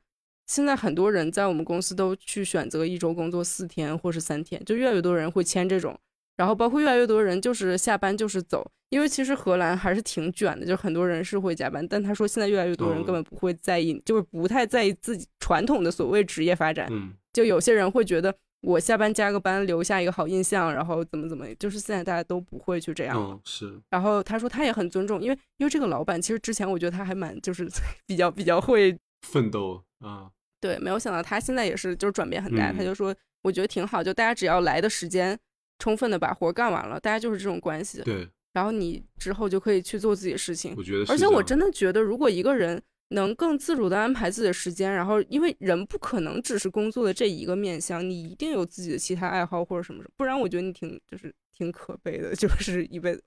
[0.49, 5.99] 现在很多人在我们公司都去选择一周工作四天或是三天，就越来越多人会签这种，
[6.37, 16.89] 然后包括越来越多人就是下班就是走，因为其实荷兰还是挺卷的，就很多人是会加班，但他说现在越来越多人根本不会在意，就是不太在意自己传统的所谓职业发展，
[17.33, 23.81] 就有些人会觉得我下班加个班留下一个好印象，然后怎么怎么，就是现在大家都不会去这样是。
[23.91, 27.69] 然后他说他也很尊重，因为因为这个老板其实之前我觉得他还蛮就是
[28.07, 30.31] 比较比较会奋斗啊。
[30.61, 32.73] 对，没有想到他现在也是，就是转变很大。
[32.73, 35.39] 他就说，我觉得挺好，就大家只要来的时间
[35.79, 38.03] 充分的把活干完了，大家就是这种关系。
[38.03, 40.75] 对，然后你之后就可以去做自己的事情。
[40.77, 51.35] 我觉得，而且我真的觉得，如果一个人能更自主的安排自己的时间，然后因为人不可能只是工作的这一个面向，你一定有自己的其他爱好或者什么什么，不然我觉得你挺就是。
[51.59, 53.23] 挺可悲的，就是一辈子。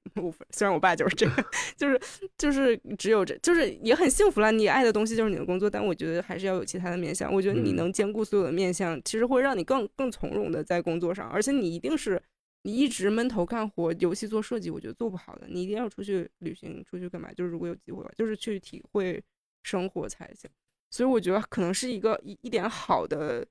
[0.51, 1.35] 虽然我爸就是这样，
[1.75, 1.99] 就是
[2.37, 4.51] 就是只有这，就是也很幸福了。
[4.51, 7.33] 你爱的东西就是你的工作，但我觉得还是要有其他的面相。
[7.33, 11.27] 我觉得你能兼顾所有的面相，其实会让你更更从容的在工作上。
[11.27, 12.21] 而且你一定是
[12.63, 15.47] 你一直闷头干活，游戏做设计，我觉得做不好的。
[15.47, 17.31] 你一定要出去旅行，出去干嘛？
[17.33, 19.23] 就是如果有机会，就是去体会
[19.63, 20.49] 生活才行。
[20.89, 23.47] 所以我觉得可能是一个一一点好的。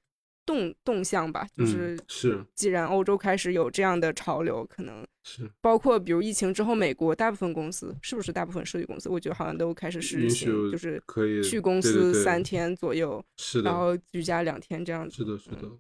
[0.47, 15.71] 动动向吧，就是是，既然欧洲开始有这样的潮流，可能是包括比如疫情之后，美国大部分公司是不是大部分设计公司，我觉得好像都开始实行，就是可以去公司三天左右，是的，然后居家两天这样子，是的，是的。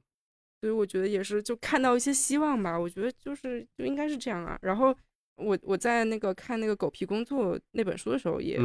[0.60, 2.78] 所以我觉得也是，就看到一些希望吧。
[2.78, 4.58] 我觉得就是就应该是这样啊。
[4.62, 4.94] 然后
[5.36, 8.58] 我我在那个看那个《狗皮工作》那本书的时候，也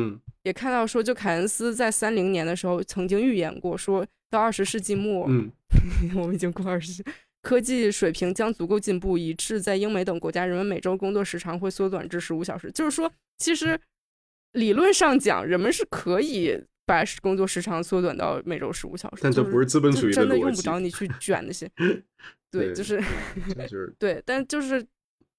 [0.43, 4.05] 也看到说，就凯恩斯在三零年的时候曾经预言过说。
[4.33, 5.51] 到二十世纪末，嗯，
[6.17, 7.03] 我们已经过二十，
[7.43, 12.71] 科技水平将足够进步，以致在英美等国家，人们每周工作时长会缩短至十五小时。
[12.71, 13.79] 就是说，其实
[14.53, 19.21] 理论上讲，人们是可以把工作时长缩短到每周十五小时。
[19.23, 21.69] 但这不是资本主义的真的用不着你去卷那些。
[22.51, 23.01] 对， 就是，
[23.97, 24.86] 对，但就是，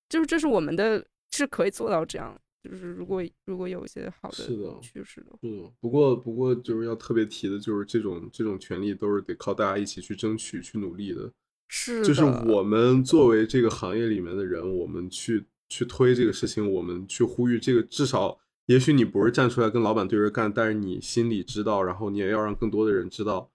[0.09, 2.40] 就是这是我们的，是可以做到这样。
[2.62, 4.36] 就是如果如果有一些好的
[4.80, 11.30] 趋势的，嗯，不过不过就是要特别提的，就是这种这种权利都是得靠大家一起去争取、去努力的。
[11.68, 23.50] 是，就是我们作为这个行业里面的人，我们去去推这个事情，我们去呼吁这个，至少也许你不是站出来跟老板对着干，但是你心里知道，然后你也要让更多的人知道，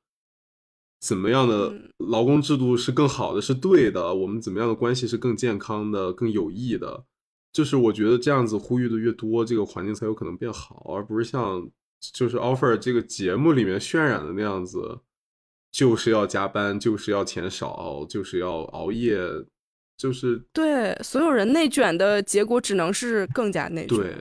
[0.99, 7.05] 怎么样的劳工制度是更好的，是对的，我们怎么样的关系是更健康的、更有益的。
[7.51, 11.67] 就是我觉得这样子呼吁的越多，这个环境才有可能变好，而不是像
[12.13, 14.99] 就是 offer 这个节目里面渲染的那样子，
[15.71, 19.19] 就是要加班，就是要钱少，就是要熬夜，
[19.97, 23.97] 就是对所有人内卷的结果只能是更加内卷。
[23.97, 24.15] 对，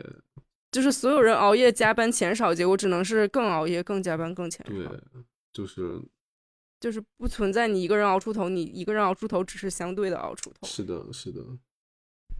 [0.78, 4.88] 就是所有人熬夜加班钱少，结果只能是更熬夜、更加班、更钱少。
[4.88, 5.00] 对，
[5.52, 6.00] 就是
[6.78, 10.68] 就是不存在你一个人熬出头，你一个人熬出头只是相对的熬出头。
[10.68, 11.44] 是的，是的。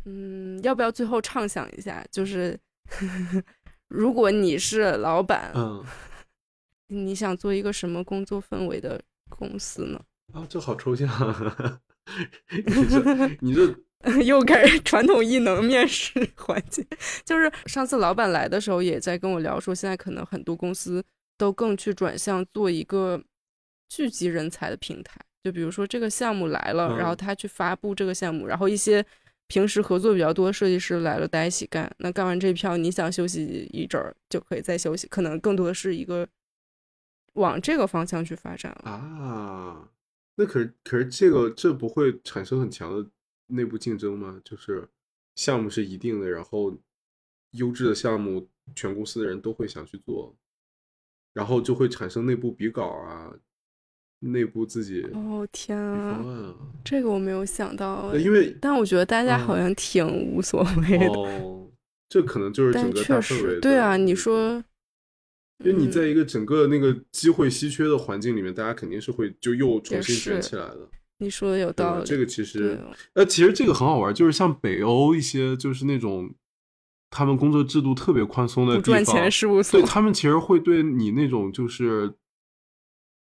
[0.04, 2.06] 嗯，要不要最后畅想一下？
[2.12, 2.56] 就是
[3.88, 5.84] 如果你是老板，嗯，
[6.86, 10.00] 你想做一个什么工作氛围的公司呢？
[10.32, 11.08] 啊，这好抽象。
[12.48, 13.74] 你这你这
[14.24, 16.86] 又开始传统异能面试环节。
[17.24, 21.04] 就是上次老板来的时候也在跟我聊，说现在可能很多公司
[21.36, 23.22] 都更去转向做一个
[23.88, 25.20] 聚集人才的平台。
[25.42, 29.04] 就比如说这个项目来了，然后他去发布这个项目，然后一些。
[29.50, 31.90] 平时合作比较多的设计师来了，大家一起干。
[32.00, 35.06] 那干完这一票，你想休息一阵儿就可以再休息。
[35.08, 36.28] 可能更多的是一个
[37.32, 39.88] 往这个方向去发展了啊。
[40.36, 43.08] 那可是可是这个这不会产生很强的
[43.48, 44.40] 内部竞争嘛？
[44.44, 44.88] 就是
[45.34, 46.74] 项目是一定的，然后
[47.50, 50.34] 优质的项目，全公司的人都会想去做，
[51.32, 53.34] 然后就会产生内部比稿啊。
[54.20, 56.52] 内部自己哦天啊，
[56.84, 61.70] 这个我没有想到，因为但我觉得大家好像挺无所谓的，
[62.08, 63.60] 这可能就是整个大氛围。
[63.60, 64.54] 对啊，你说
[65.64, 70.88] 因为你在一个整个那个机会稀缺的环境里面，大家肯定是会就又重新卷起来的。
[71.20, 72.80] 你说的有道理，这个其实，
[73.14, 76.32] 呃，其实这个很好玩，就是像北欧一些，就是那种
[77.10, 82.14] 他们工作制度特别宽松的地方，赚钱事务所，对他们其实会对你那种就是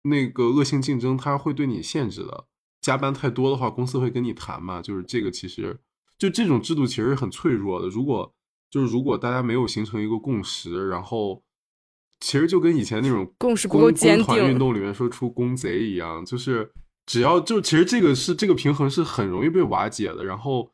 [0.04, 2.46] 那个恶性竞争，他会对你限制的。
[2.80, 4.80] 加班太多的话，公司会跟你谈嘛。
[4.80, 5.76] 就是这个，其实
[6.16, 7.88] 就这种制度其实是很脆弱的。
[7.88, 8.32] 如果
[8.70, 11.42] 就是如果大家没有形成一个共识，然后
[12.20, 16.70] 其实就跟以前那种共识不够坚定运动里面说出公贼一样，就是。
[17.10, 20.70] 只要就其实这个是这个平衡是很容易被瓦解的，然后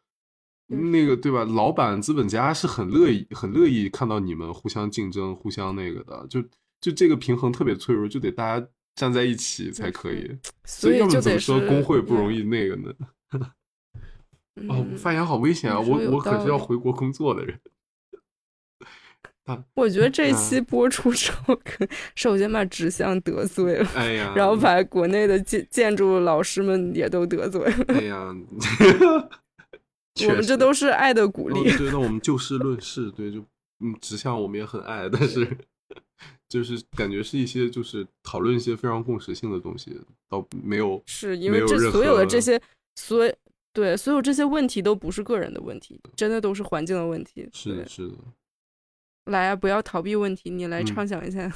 [0.67, 1.45] 那个对吧？
[1.45, 6.43] 老板资本家是很乐意很乐意看到你们互相竞争、互相那个的，就
[6.79, 10.31] 就这个平衡特别脆弱，就得大家站在一起才可以。
[10.67, 12.93] 所以要么怎么说工会不容易那个呢？
[14.69, 15.81] 哦，发言好危险啊！
[15.81, 17.59] 我我可是要回国工作的人。
[19.75, 21.59] 我觉得这期播出之后，
[22.15, 28.35] 首先把直向得罪了，哎呀，然后把国内的建建筑老师们也都得罪了，哎呀，
[30.27, 31.63] 我们这都是爱的鼓励。
[31.77, 33.41] 对，那我们就事论事，对，就
[33.81, 35.47] 嗯，直向我们也很爱，但是
[36.49, 42.61] 就是感觉是一些就是讨论一些非常共识性的东西，倒没有，是因为这所有的这些，
[42.97, 43.31] 所
[43.73, 47.49] 对所有这些问题都不是个人的问题，真的都是环境的问题。
[47.53, 48.15] 是的，是的。
[49.27, 49.57] 来啊！
[49.57, 51.53] 不要逃避问题，你来畅想一下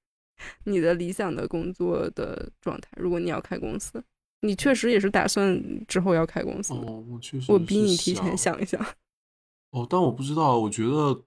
[0.64, 2.90] 你的理想的工作的状态。
[2.96, 4.04] 如果你要开公司，
[4.42, 6.74] 你确实也是打算之后要开公司。
[6.74, 8.80] 哦，我确实，我逼你提前想一想。
[9.72, 11.24] 哦，但我不知道，我觉得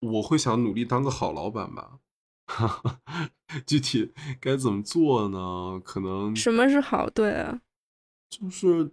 [0.00, 1.98] 我会想努力当个好老板吧。
[3.66, 5.80] 具体该怎么做呢？
[5.82, 7.08] 可能什么是好？
[7.08, 7.62] 对啊，
[8.28, 8.92] 就是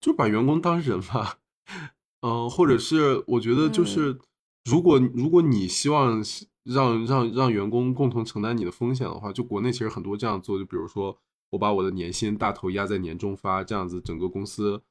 [0.00, 1.38] 就把员工当人吧。
[2.20, 4.20] 嗯，或者是我觉得就是。
[4.64, 6.22] 如果如果你希望
[6.64, 14.82] 让让让员工共同承担你的风险的话，就国内其实很多这样做，就比如说我把我的年薪大头压在年终发，这样子整个公司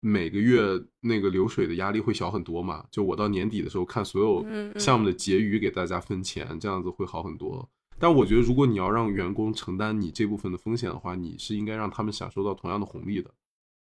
[0.00, 0.60] 每个月
[1.00, 2.84] 那个流水的压力会小很多嘛。
[2.90, 4.44] 就我到年底的时候看所有
[4.78, 7.68] 项目的结余给大家分钱，这样子会好很多。
[7.98, 13.32] 但我觉得如果你要让员工承担你这部分的风险的话，你是应该让他们享受到同样的红利的，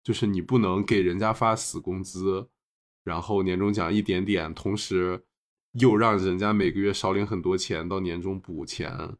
[0.02, 2.48] 就是你不能给人家发死工资。
[3.04, 5.24] 然后年终奖一点点，同时
[5.72, 9.16] 又让人家每个月少领很多钱，到年终补钱，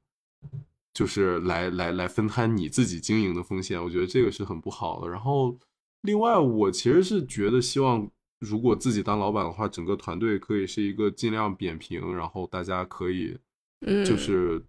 [0.95, 3.83] 就是来来来分摊你自己经营的风险。
[3.83, 5.09] 我觉得这个是很不好的。
[5.09, 5.59] 然后，
[6.03, 8.09] 另外我其实是觉得，希望
[8.39, 13.37] 如果自己当老板的话，整个团队可以是一个尽量扁平，然后大家可以，
[14.07, 14.65] 就是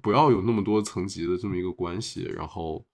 [0.00, 2.22] 不要有那么多层级的这么一个关系。
[2.22, 2.86] 然后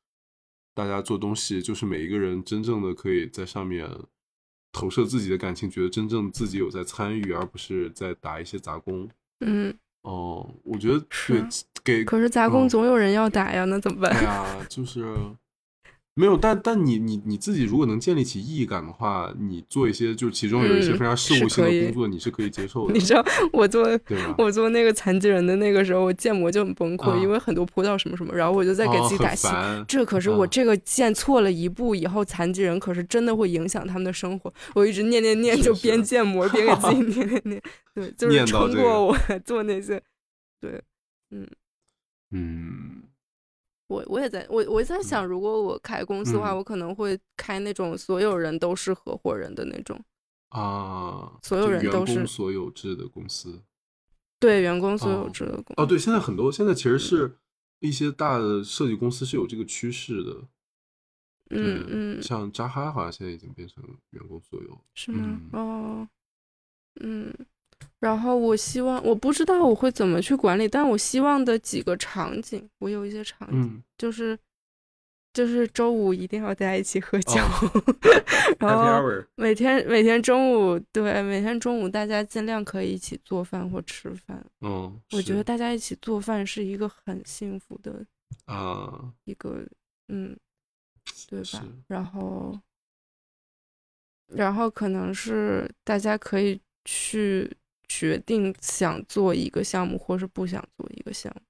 [0.74, 3.88] 大家做东西，就是每一个人真正的可以在上面。
[4.76, 9.08] 投射自己的感情，觉得真正自己有在参与，而不是在打一些杂工。
[9.40, 11.42] 嗯，哦，我觉得对，
[11.82, 14.12] 给可是杂工总有人要打呀，那怎么办？
[14.12, 15.02] 哎呀， 就是。
[16.18, 22.94] 没有，但但你你你自己如果能建立起意义感的话，你做一些就是其中有一些非常事务性的工作，你是可以接受的。
[22.96, 23.86] 你知道我做
[24.38, 29.46] 我做那个残疾人的那个时候，我建模就很崩溃，因为很多坡道什么什么，然后我就在给自己打气。
[29.86, 34.50] 这可是我这个建错了一步以后，残疾人可是真的会影响他们的生活。
[34.74, 37.62] 我一直念念念，就边建模边给自己 念念念，
[37.94, 40.02] 对，就是通过我 做那些，
[40.62, 40.82] 对，
[41.30, 41.46] 嗯
[42.30, 43.02] 嗯。
[43.88, 49.98] 我我也在我我在想，如果我开公司的话，我可能会开那种所有人都是合伙人的那种
[50.48, 53.62] 啊，所有人都是所有制的公司，
[54.38, 56.98] 对，员工所有制的公哦，对，现在很多现在其实。
[56.98, 57.38] 是
[57.80, 60.48] 一些大的设计公司是有这个趋势的，
[61.50, 65.38] 嗯嗯，像扎哈好像现在已经变成员工所有，是吗？
[65.52, 66.08] 哦，
[67.02, 67.32] 嗯。
[67.98, 74.38] 然后我希望，我不知道我会怎么去管理，但我希望的几个场景，我有一些场景，就是
[75.32, 77.40] 就是周五一定要大家一起喝酒，
[78.60, 79.02] 然后
[79.34, 84.44] 每天每天中午，对，每天中午大家尽量可以一起做饭或吃饭。
[84.60, 88.04] 嗯，我觉得大家一起做饭是一个很幸福的
[88.44, 89.66] 啊，一个
[90.08, 90.36] 嗯，
[91.28, 91.64] 对吧？
[91.88, 92.60] 然后
[94.28, 97.50] 然后可能是大家可以去。
[97.88, 101.42] 决定想做一个项目，或是不想做一个项目。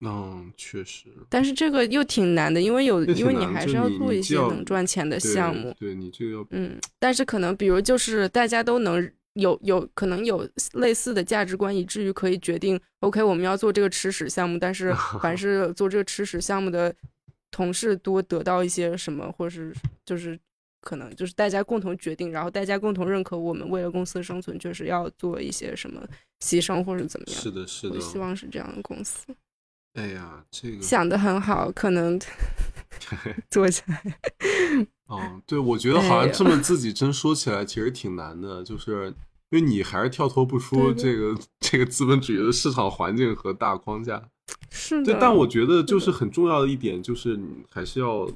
[0.00, 1.06] 嗯，确实。
[1.30, 5.74] 但是这个又挺难的，因为有，因为你还是要做一些能赚钱的项目。
[5.78, 16.94] 对你这个要嗯，但是可能比如就是大家都能有有可能有类似的价值观，以至于可以决定，OK，我们要做这个吃屎项目，但是 凡是做这个吃屎项目的
[17.50, 19.74] 同事多得到一些什么，或是
[20.04, 20.38] 就是
[20.86, 26.00] 可能就是大家共同决定，然后大家共同认可，我们为了公司的生存，确实要做一些什么
[26.38, 27.42] 牺牲或者怎么样。
[27.42, 27.96] 是的，是的。
[27.96, 29.26] 我希望是这样的公司。
[29.94, 32.16] 哎呀，这个想的很好，可能
[33.50, 34.00] 做起来。
[35.08, 39.08] 哦，对，我觉得好像这么自己真说起来，其实挺难的，就是
[39.50, 44.22] 因为你还是跳脱不出这个这个资本主义的市场环境和大框架。
[44.70, 45.12] 是的。
[45.12, 48.30] 对，但我觉得就是很重要的一点，就是你还是要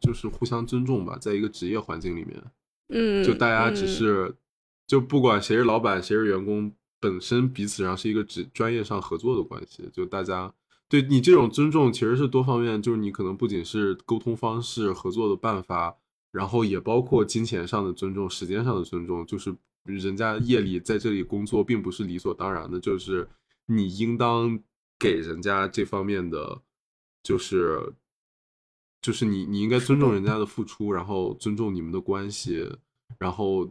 [0.00, 2.42] 就是互相尊重吧，在一个职业环境里面，
[2.88, 4.34] 嗯，就大家只是
[4.86, 10.54] 就不管谁是老板谁是员工，本身彼此上是一个职专业上合作的关系，就大家。
[10.90, 15.94] 对你这种尊重其实是多方面，就是你可能不仅是沟通方式、合作的办法，
[16.32, 19.26] 然后也包括金钱上的尊重、时间上的尊重。
[19.26, 19.54] 就是
[19.84, 23.28] 人家夜里在这里工作，并不是理所当然的，就是
[23.66, 24.58] 你应当
[24.98, 26.62] 给人家这方面的，
[27.22, 27.92] 就是
[29.00, 32.78] 就是你你应该尊重人家的付出，然后尊重你们的关系，
[33.18, 33.70] 然后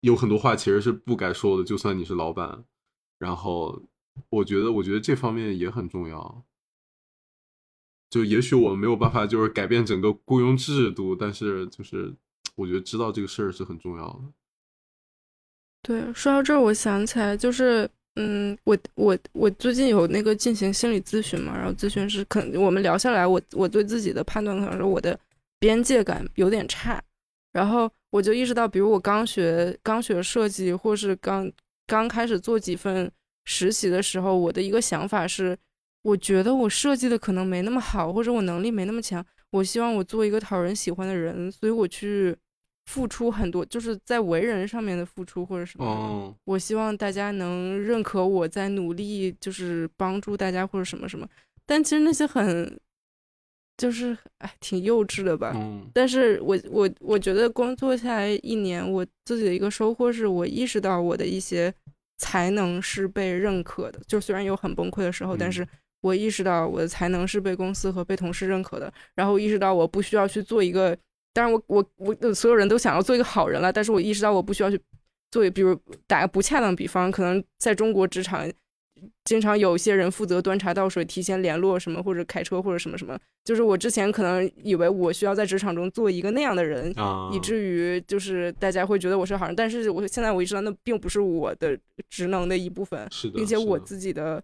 [0.00, 2.64] 有很多话其实是不该说的，就算你是老板，
[3.18, 3.82] 然后。
[4.30, 6.42] 我觉得，我觉得这方面也很重要。
[8.08, 12.16] 就也许我们没有办法，就是改变整个雇佣制度，但是就是
[12.54, 14.32] 我觉得知道这个事儿是很重要的。
[15.82, 17.86] 对，说到这儿，我想起来，就是
[18.16, 25.18] 嗯，我我我最近有那个进行心理咨询嘛，然后咨询师可能我们聊下来，我我对自己的判断可能是我的
[25.58, 27.02] 边界感有点差，
[27.52, 31.50] 然后我就意识到，比如我刚学刚学设计，或是刚
[31.86, 33.10] 刚开始做几份。
[33.48, 35.56] 实习的时候，我的一个想法是，
[36.02, 39.24] 我觉得我设计的可能没那么好，或者我能力没那么强。
[39.50, 42.36] 我希望我做一个讨人喜欢的人，所以我去
[42.86, 46.34] 付出很多，就是在为人上面的付出或者什么。
[46.44, 51.28] 我希望大家能认可我在努力，就是帮助大家或者什么什么。
[51.64, 52.78] 但其实那些很，
[53.76, 55.54] 就是哎，挺幼稚的吧。
[55.92, 61.72] 但是我我我觉得工作下来一年，我自己的一个收获是我意识到我的一些。
[62.18, 65.68] 才能是被认可的，就虽然有很崩溃的时候，但是
[66.00, 70.96] 我意识到我的才能是被公司和被同事认可的，然后意识到我不需要去做一个，
[71.36, 74.80] 当然我我我所有人都想要做一个好人了，但是我意识到我不需要去
[75.30, 78.50] 做，比如打个不恰当比方，可能在中国职场。
[79.24, 83.18] 经常有些人负责端茶倒水、提前联络什么，或者开车或者什么什么。
[83.44, 86.90] 就是我之前可能以为我需要在职场中做一个那样的人，
[87.30, 89.54] 以至于就是大家会觉得我是好人。
[89.54, 94.42] 但是我现在我意识到那并不是我的职能的一部分，并且我自己的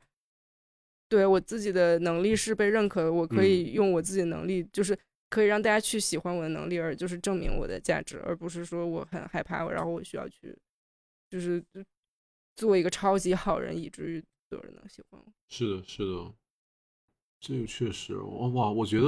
[1.08, 4.94] 对我自己的能力是被认可的，我可以用我自己的能力，就是
[5.32, 10.54] 可以让大家去喜欢我的能力，而就是证明我的价值，而不是说我很害怕，然后我需要去
[11.30, 11.64] 就是
[12.54, 14.22] 做一个超级好人，以至于。
[14.52, 16.30] 有人能喜欢我，是的，是的，
[17.40, 19.06] 这个确实，哇哇，我觉得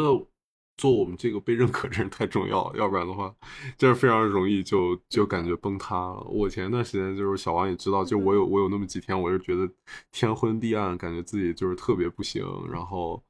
[0.79, 3.37] 做我们这个被认可的人太重要了，要不然的话，
[3.77, 6.23] 就是非常容易就就感觉崩塌了。
[6.31, 9.71] 我前段时间就是小王也知道， 就我有我有那么几天，我是觉得
[10.11, 12.43] 天昏地暗，感觉自己就是特别不行，
[12.73, 13.23] 然后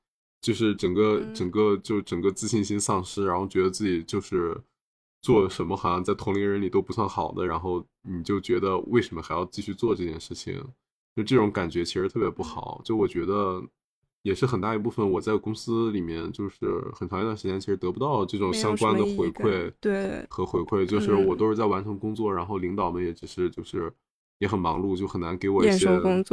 [0.45, 4.55] 就是整个整个就整个自信心丧失，然后觉得自己就是
[5.23, 10.63] 做什么好像在同龄人里都不算好的，然后你就觉得为什么还要继续做这件事情？
[11.17, 13.63] 就这种感觉其实特别不好，就我觉得
[14.21, 16.59] 也是很大一部分我在公司里面就是
[16.93, 23.91] 很长一段时间其实得不到这种相关的回馈，对和回馈，就是我都是在完成工作，然后领导们也只是就是
[24.41, 25.87] 也很忙碌，就很难给我一些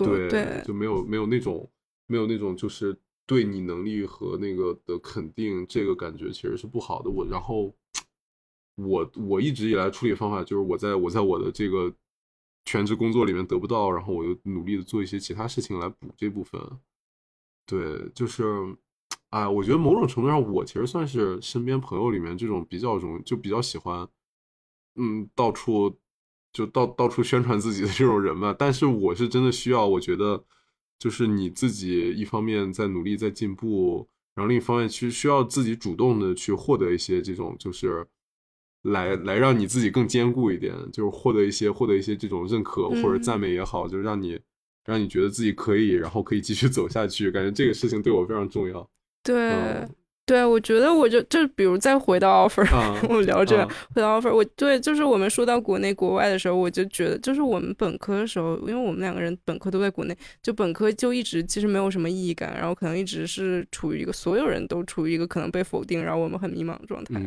[0.03, 0.29] 对，
[0.65, 1.69] 就没有没有那种
[2.07, 2.93] 没有那种就是
[3.31, 7.09] 对你能力和那个的肯定，这个感觉其实是不好的。
[7.09, 7.73] 我然后
[8.75, 11.93] 我我一直以来处理方法就是我在我在我的这个。
[12.63, 16.61] 全职工作里面得不到，然后我又努力的做一些其他事情来补这部分。
[17.65, 18.43] 对，就是，
[19.31, 24.07] 哎，我觉得某种程度上，我其实算是身边朋友里面这种比较容就比较喜欢，
[24.95, 25.97] 嗯，到处
[26.53, 28.55] 就到到处宣传自己的这种人吧。
[28.57, 30.45] 但是我是真的需要，我觉得
[31.01, 38.05] 就是你自己一方面在努力在进步，然后另一方面其实需要自己主动的去获得一些这种就是。
[38.85, 44.39] 来来，让你自己更坚固一点，就是获得一些获得一些这种认可或者赞美也好，就是让你
[44.83, 47.29] 让你觉得自己可以，然后可以继续 走下去。
[47.29, 48.89] 感觉这个事情对我非常重要。
[49.21, 49.87] 对
[50.31, 52.65] 对，我觉得我就就比如再回到 offer，
[53.09, 53.57] 我聊这
[53.93, 67.21] 回到 offer，我对就是我们说到国内国外的时候，我就觉得就是我们本科的时候，因为我们两个人本科都在国内，就本科就一直其实没有什么意义感，然后可能一直是处于一个所有人都处于一个可能被否定，然后我们很迷茫的状态，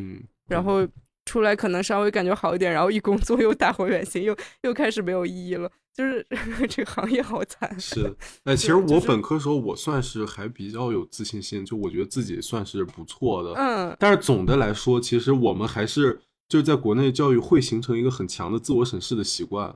[0.48, 0.88] 然后。
[1.24, 5.70] 出来可能稍微感觉好一点，然后一工作 又大回原形，又又开始没有意义了。
[5.94, 6.26] 就是
[6.68, 7.78] 这个行业好惨。
[7.78, 13.52] 是， 哎，其实我本科时候我算是还比较有自信心，就我觉得自己算是不错的。
[13.54, 13.96] 嗯。
[13.98, 19.72] 但是总的来说，其实我们还是就是在国内教育会形成一个很强的自我审视的习惯，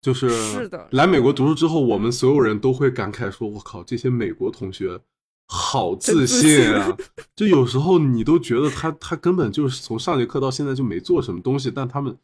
[0.00, 4.98] 就是是的来美国读书之后，我们所有人都会感慨说：“我靠，这些美国同学
[5.46, 6.96] 好自信啊！”
[7.36, 12.16] 就有时候你都觉得他他根本就是从上节课到现在就没做什么东西，但他们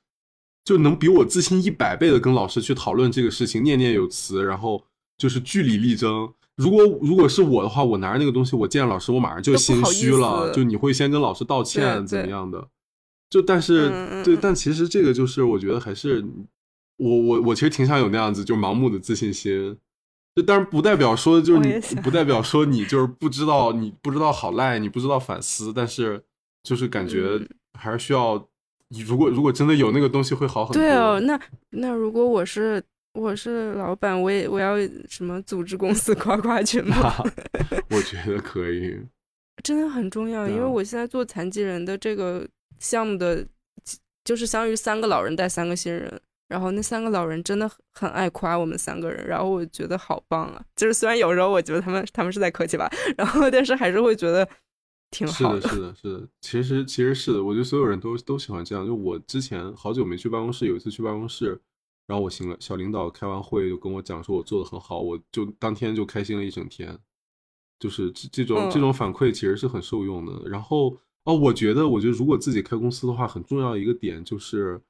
[0.65, 4.85] 就能比我自信一百倍的跟老师去讨论这个事情，念念有词，然后
[5.17, 6.33] 就是据理力争。
[6.57, 10.53] 如果如果是我的话，我拿着那个东西，我见老师，我马上就心虚了。
[10.53, 12.69] 就你会先跟老师道歉，怎么样的？
[13.31, 16.23] 就但是对，但其实这个就是我觉得还是
[16.99, 19.79] 我我我其实挺想有那样子，就盲目的自信心。
[20.35, 25.73] 就当然不代表说就是你不代表说你就是不知道你不知道好赖，你不知道反思。
[25.73, 26.23] 但是
[26.63, 27.41] 就是感觉
[27.79, 28.49] 还是需要，
[29.07, 30.83] 如果如果真的有那个东西会好很多。
[30.83, 31.41] 对哦，那
[31.71, 32.83] 那如果我是。
[33.15, 34.77] 我是老板，我也我要
[35.09, 37.13] 什么组织公司夸夸群吗？
[37.91, 38.97] 我觉得可以，
[39.65, 40.47] 真的很重要。
[40.47, 42.47] 因为我现在做残疾人的这个
[42.79, 43.45] 项目的，
[44.25, 46.21] 就是相当于三个老人带三个新人，
[46.51, 50.61] 然后那三个老人真的很爱夸我们三个人，然后我觉得好棒啊！
[50.75, 54.47] 就是虽然有时候我觉得他们他们是在客气吧，然后但是还是会觉得
[55.13, 55.61] 挺好的。
[55.61, 56.29] 是的，是的，是的。
[56.41, 58.85] 其实其实是的，我觉得所有人都都喜欢这样。
[58.85, 61.61] 就我之前好久没去办公室，有一次去办公室。
[62.09, 66.99] 然后我行了，小领导开完会就跟我讲说，我做的很好，我就当天就开心了一整天，
[67.79, 70.49] 就是这这种这种反馈其实是很受用的。
[70.49, 74.81] 然后哦，我觉得，我觉得如果自己开公司的话，很重要一个点就是，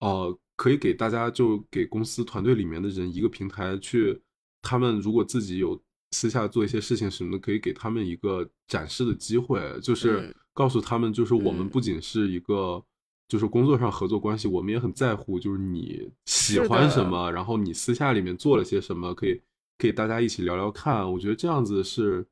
[0.00, 4.16] 呃，可以给大家就给公司团队里面的人一个平台，去
[4.62, 5.76] 他们如果自己有
[6.12, 12.80] 私下做一些事情什么的，可以给他们一个展示的机会，就是告诉他们，就是我们不仅是一个。
[13.28, 15.40] 就是工作上合作关系，我们也很在乎。
[15.40, 19.40] 就是你喜欢什么，然后你私下里面做了些什么，可以
[19.78, 21.10] 可以大家一起聊聊看。
[21.10, 22.26] 我觉得这样子是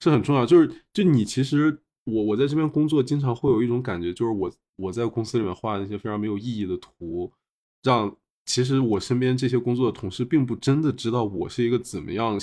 [0.00, 0.46] 是很重要。
[0.46, 7.30] 就是就你其实我我在这边工作，经常会有一种感觉，就是我我在公司里面画那些非常没有意义的图，
[7.86, 8.14] 让
[8.44, 12.36] 其实我身边这些工作的同事并不真的知道我是一个怎么样，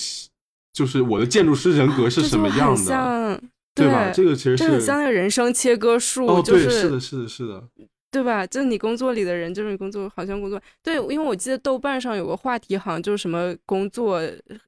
[0.72, 3.41] 就是我的建筑师人格是什么样的，
[3.76, 4.10] 对吧？
[4.11, 7.70] 这个其实是像那个人生切割术，哦，对，是的，是的，是的。
[8.11, 8.45] 对吧？
[8.45, 14.22] 就是你工作里的人，就是你工作好像工作对，因为我记得豆瓣上有个话题，好像就是什么工作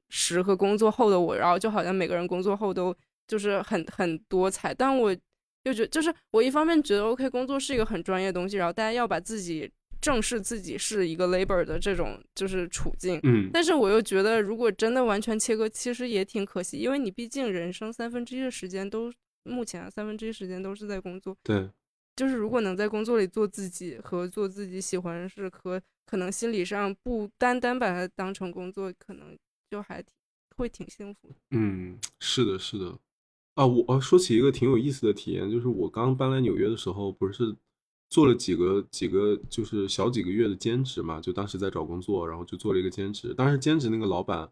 [0.09, 2.95] 时和工作后的我，然后就好像每个人工作后都
[3.27, 4.73] 就是很很多彩。
[4.73, 5.15] 但我
[5.63, 9.69] 就觉得，就是我一方面觉得 OK，工作是一个很专业的东西，然后大家要把自己
[10.05, 13.19] 正视自己是一个 labor 的这种就是处境。
[13.23, 13.49] 嗯。
[13.51, 19.11] 但是我又觉得，如果真的完全切割，其实也挺可惜，因为你毕竟人生三分之一的时间都
[19.45, 21.35] 目前三分之一时间都是在工作。
[21.41, 21.67] 对。
[22.15, 29.35] 就是如果能在工作里做自己和做自己喜欢的事，和可能心理上不单单把它当成工作，可能
[29.71, 30.03] 就还
[30.55, 31.35] 会挺幸福的。
[31.49, 32.99] 嗯，是的，是的。
[33.55, 37.55] 啊，我说起一个挺有意思的体验，就是我刚搬来纽约的时候，不是
[38.09, 41.19] 做了几个几个就是小几个月的兼职嘛？
[41.19, 43.33] 就当时在找工作，然后就做了一个兼职。
[43.33, 44.49] 当时兼职那个老板，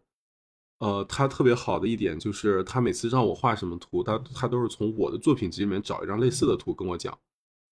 [0.80, 7.18] 呃，他特别好的一点就是，他每次让我画什么图，他他都是从我的作品集里面找一张类似的图跟我讲。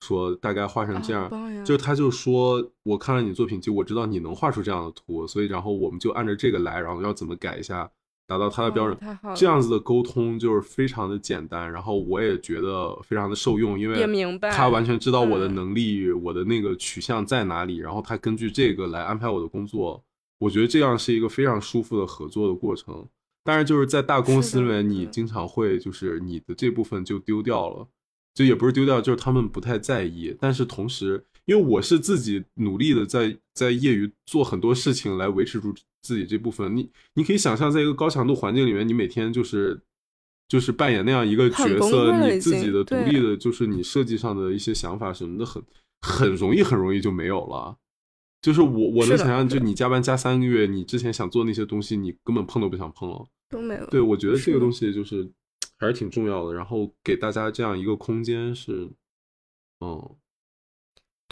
[0.00, 1.30] 说大概画成这样，
[1.64, 7.88] 就他就说，我看了你作品集，我知道你能画出这样的图，所以然后我们就按照这个来，然后要怎么改一下，
[8.26, 8.98] 达到他的标准。
[9.34, 20.02] 这样子的沟通就是非常的简单，然后我也觉得非常的受用，因为他完全知道我的能力，我的那个取向在哪里，然后他根据这个来安排我的工作。
[20.38, 23.06] 我觉得这样是一个非常舒服的合作的过程。
[23.44, 27.86] 但是就是在大公司里面，你经常会就是你的这部分就丢掉了。
[28.34, 30.34] 就也不是丢掉，就是他们不太在意。
[30.40, 36.76] 但是同时，因为我是自己努力的在在业余做很多事情来维持住自己这部分。
[36.76, 39.80] 你你可以想象，在一个高强度环境里面，你每天就是
[40.48, 45.62] 就是扮演那样一个角色，你自己的独立的，就是你设计上的一些想法什么的，很
[46.00, 47.76] 很容易很容易就没有了。
[48.40, 53.86] 就是我我能想象，就你加班加三个月，你之前想做那些东西，你根本碰都不想碰了，都没了。
[53.90, 55.30] 对，我觉得这个东西就是。
[55.78, 58.88] 还是挺重要的，然后给大家这样一个空间是，
[59.80, 60.16] 嗯，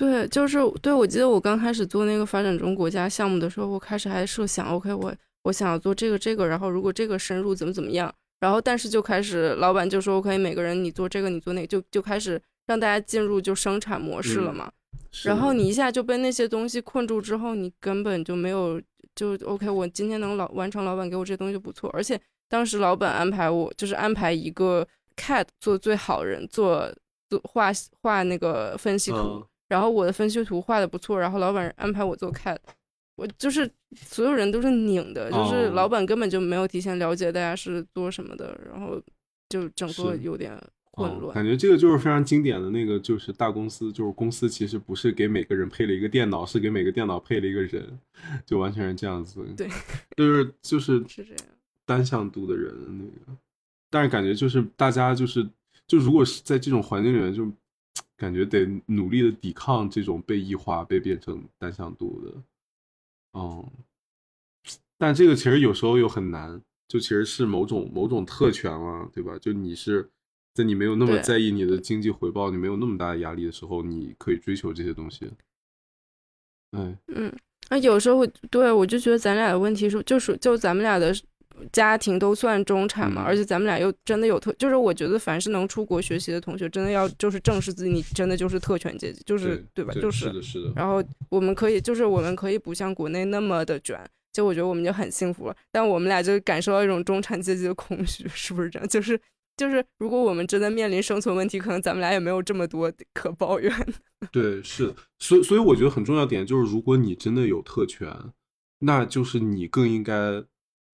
[0.01, 0.90] 对，就是对。
[0.90, 8.10] 我记得我刚开始做那个发展中国家项目的时候，我开始还设想，OK，我我想要做这个这个，然后如果这个深入怎么怎么样，
[8.40, 14.72] 然后但是就开始老板就说，OK，每个人你做这个，你做那个，就就开始让大家进入就生产模式了嘛。
[15.24, 18.81] 然后你一下就被那些东西困住之后，你根本就没有
[19.14, 22.20] 就 OK，我今天能老完成老板给我这东西就不错，而且。
[22.48, 26.93] 当时老板安排我，就是安排一个 CAD 做最好人，做
[27.28, 27.70] 做画
[28.02, 32.59] 画那个分析图，然后我的分析图画的不错，然后老板安排我做 CAD，
[33.15, 39.01] 我就是所有人都是拧的，就是老板根本就没有提前了解大家是做什么的，然后
[39.49, 40.61] 就整个有点
[40.91, 41.33] 混乱。
[41.33, 47.97] 感觉这个就是非常经典的那个，就是大公司，就是公司其实不是给每个人配了一个电脑，是给每个电脑配了一个人，
[48.45, 49.41] 就完全是这样子。
[49.57, 49.69] 对，
[50.17, 51.45] 就是就是是这样，
[51.87, 53.39] 单向度的人那个，
[53.89, 55.49] 但是感觉就是大家就是
[55.87, 57.49] 就如果是在这种环境里面，就
[58.21, 62.43] 感觉得努力的抵抗这种被异化、被变成单向度的，
[63.33, 63.67] 嗯。
[64.99, 69.39] 但这个其实有时候又很难，就其实是某种某种特权了，对吧？
[69.39, 70.07] 就你是
[70.53, 75.33] 在你没有那么在意你的经济回报，你没有那么大的压力的时候，你可以追求这些东西。
[76.73, 77.35] 嗯嗯，
[77.71, 81.15] 那有时候对我就觉得咱俩的问题是，就是就咱们俩的
[81.72, 89.93] 家庭都算中产嘛，而且咱们俩又真的有特，就是我觉得凡是能出国学习的同学，真的要就是正视自己，你真的就是特权阶级，就是对吧？
[89.94, 90.72] 就是是的，是的。
[90.74, 94.01] 然后我们可以，就是我们可以不像国内那么的卷。
[94.32, 98.89] 就我觉得我们就很幸福了，但我们俩就感受到一种中产阶级的空虚，是不是这样？
[98.89, 99.20] 就是
[99.56, 103.74] 就是，如果我们真的面临生存问题，可能咱们俩也没有这么多可抱怨。
[104.31, 108.09] 对，是，所以所以我觉得很重要点就是，如果你真的有特权，
[108.78, 110.14] 那就是你更应该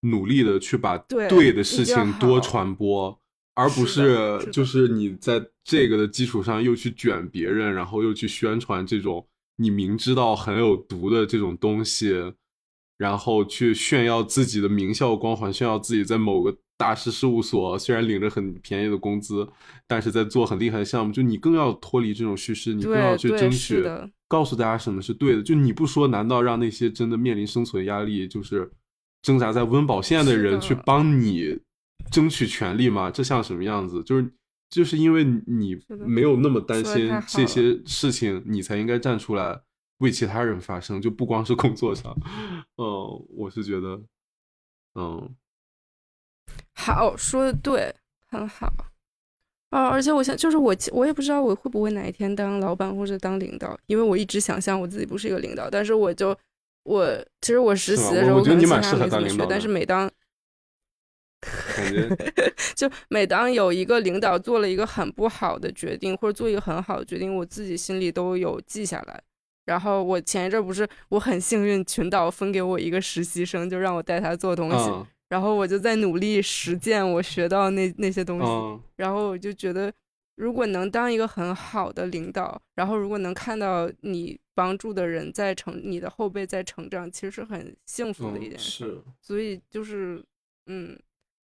[0.00, 3.18] 努力的去把对的事情多传播，
[3.54, 12.34] 而不是就是你在这个的基础上又去卷别人，然后又去宣传这种你明知道很有毒的这种东西。
[12.98, 19.46] 然后去炫耀自己的名校光环，炫耀自己在某个大师事务所虽然领着很便宜的工资，
[19.86, 21.12] 但是在做很厉害的项目。
[21.12, 23.84] 就你更要脱离这种叙事，你更要去争取，
[24.26, 25.42] 告诉大家什么是对的。
[25.42, 28.70] 就你不说，难道让那些真的面临生存压力，就是
[29.26, 31.58] 挣扎在温饱线的人去帮你
[32.12, 33.10] 争取权利吗？
[33.10, 34.00] 这像什么样子？
[34.04, 34.30] 就是
[34.70, 35.76] 就是因为你
[36.06, 39.60] 没有那么担心这些事情，你才应该站出来。
[39.98, 42.14] 为其他人发声，就不光是工作上，
[42.76, 43.98] 嗯，我是觉得，
[44.94, 45.34] 嗯，
[46.74, 47.94] 好说的对，
[48.30, 48.70] 很好，
[49.70, 56.36] 啊，而且我想，就是我，我也不知道我会不会哪一天当老板或者当领导，因为我一直想象我自己不是一个领导，但是我就，
[56.86, 57.04] 我
[57.40, 60.08] 其实我实习的时候可能其他没怎么学，但是每当，
[61.76, 62.08] 感觉，
[62.76, 69.20] 就每当有一个领导做了一个很不好的决定，或者做一个很好的决定，我自己心里都有记下来。
[69.64, 74.90] 然后我前一阵不是我很幸运，群导分给我一个实习生，就让我带他做东西。
[75.28, 78.46] 然后我就在努力实践我学到那那些东西。
[78.94, 79.92] 然后我就觉得，
[80.36, 89.02] 如果能当一个很好的领导，然后如果能看到你帮助的人在成，你的后辈在成长，其实是很幸福的一件事。
[89.20, 90.24] 所以就是，
[90.66, 90.98] 嗯，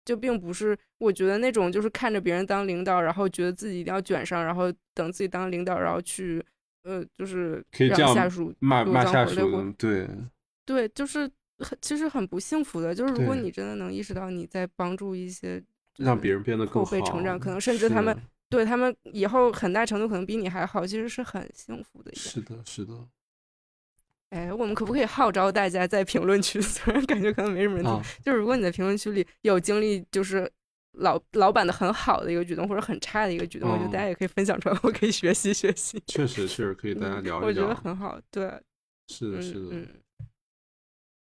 [0.06, 6.46] 就并不是我觉得那种就是看着别人当领导，然后觉得自己一定要卷上，然后等自己当领导，然后去。
[6.84, 10.10] 呃，就是可以这样下属骂骂下属，对
[10.66, 12.96] 对，就是很其实很不幸福的。
[12.96, 15.64] 就是如果你真的能意识到你在帮助一些
[15.98, 18.18] 让别人变得更好后辈成长，可能甚至他们
[18.52, 22.14] 对他们以后很大程度可能比你还好，其实是很幸福的。
[22.14, 22.94] 是的，是的。
[24.30, 26.62] 哎，我们可不可以号召大家在评论区？
[26.62, 30.52] 虽然感觉可能没什么人听，就是如果你在评论区里有经历，就是。
[30.96, 35.98] 老老板的很好的一个举动，或者很差的一个举动，我觉得大家也可以分享出来， 我可以学习学习。
[36.06, 37.40] 确实，确实可以大家聊一聊。
[37.40, 38.62] 我觉得很好，对，
[39.08, 39.70] 是的，是的。
[39.72, 39.88] 嗯，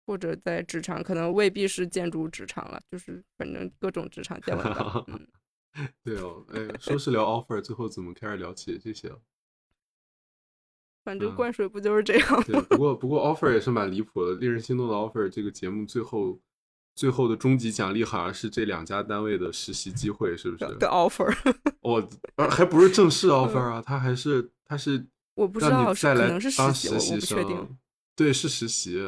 [0.06, 5.02] 或者在职场，可能未必是建筑职场了，就是反正各种职场见闻吧。
[5.08, 5.26] 嗯，
[6.04, 9.20] 对哦，哎，说是聊 offer，最后怎么开始聊起这些了？
[11.04, 12.44] 反正灌水不就是这样吗？
[12.46, 15.28] 对，不过不过 offer 也 是蛮离谱的，令人心动的 offer。
[15.30, 16.40] 这个节目最后。
[16.94, 20.66] 最后的终极奖励好像是这两家单位的实习机会，是不是？
[20.78, 21.34] 的 offer，
[21.80, 22.06] 我
[22.52, 27.78] 还不是正式 offer 啊，他还是他是我不知道，可能是实习生，
[28.14, 29.00] 对，是实习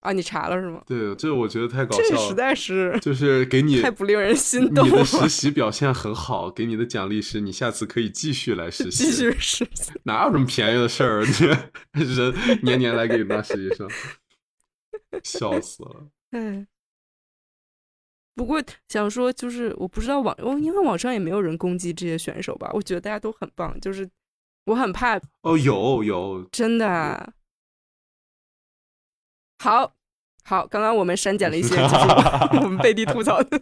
[0.00, 0.82] 啊，你查了是吗？
[0.86, 4.90] 对，这我觉得太搞笑，了，实在是就是给你 太不令人心动了。
[4.90, 11.22] 你的实习表现很好，给你的奖励是你下次可以继续来实习，继续实习，哪有这么便宜的事儿？
[11.92, 13.88] 人年年来给你当实习生，
[15.24, 16.06] 笑死了。
[16.30, 16.66] 嗯，
[18.36, 22.70] 不过想说就是我不知道网，因为网上也没有人攻击这些选手吧？
[22.72, 24.08] 我觉得大家都很棒，就是
[24.66, 27.32] 我很怕哦，有有真的
[29.58, 29.92] 好
[30.44, 31.76] 好，刚刚我们删减了一些
[32.62, 33.58] 我们背地吐槽的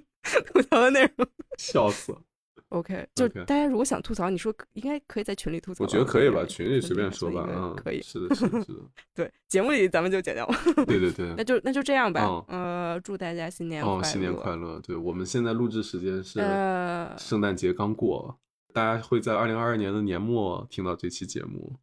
[0.47, 1.27] 吐槽的内容，
[1.59, 2.23] 笑死了。
[2.70, 5.85] OK，就大家如果想吐槽，你说应该可以在群里吐槽。
[5.85, 8.02] 我觉得可以吧，群里随便说吧，嗯，可以。
[8.02, 8.81] 是的，是的，是的。
[9.14, 10.44] 对，节目里咱们就剪掉。
[10.85, 11.32] 对对对。
[11.36, 12.44] 那就那就这样吧。
[12.48, 14.02] 呃，祝大家新年快乐！
[14.02, 14.81] 新年快乐！
[14.81, 16.40] 对我们现在录制时间是
[17.16, 18.36] 圣诞节刚过，
[18.73, 21.78] 大家会在二零二二年的年末听到这期节目。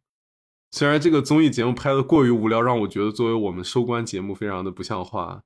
[0.74, 5.40] 虽然这个综艺节目拍的过于无聊，让我觉得作为我们收官节目非常的不像话，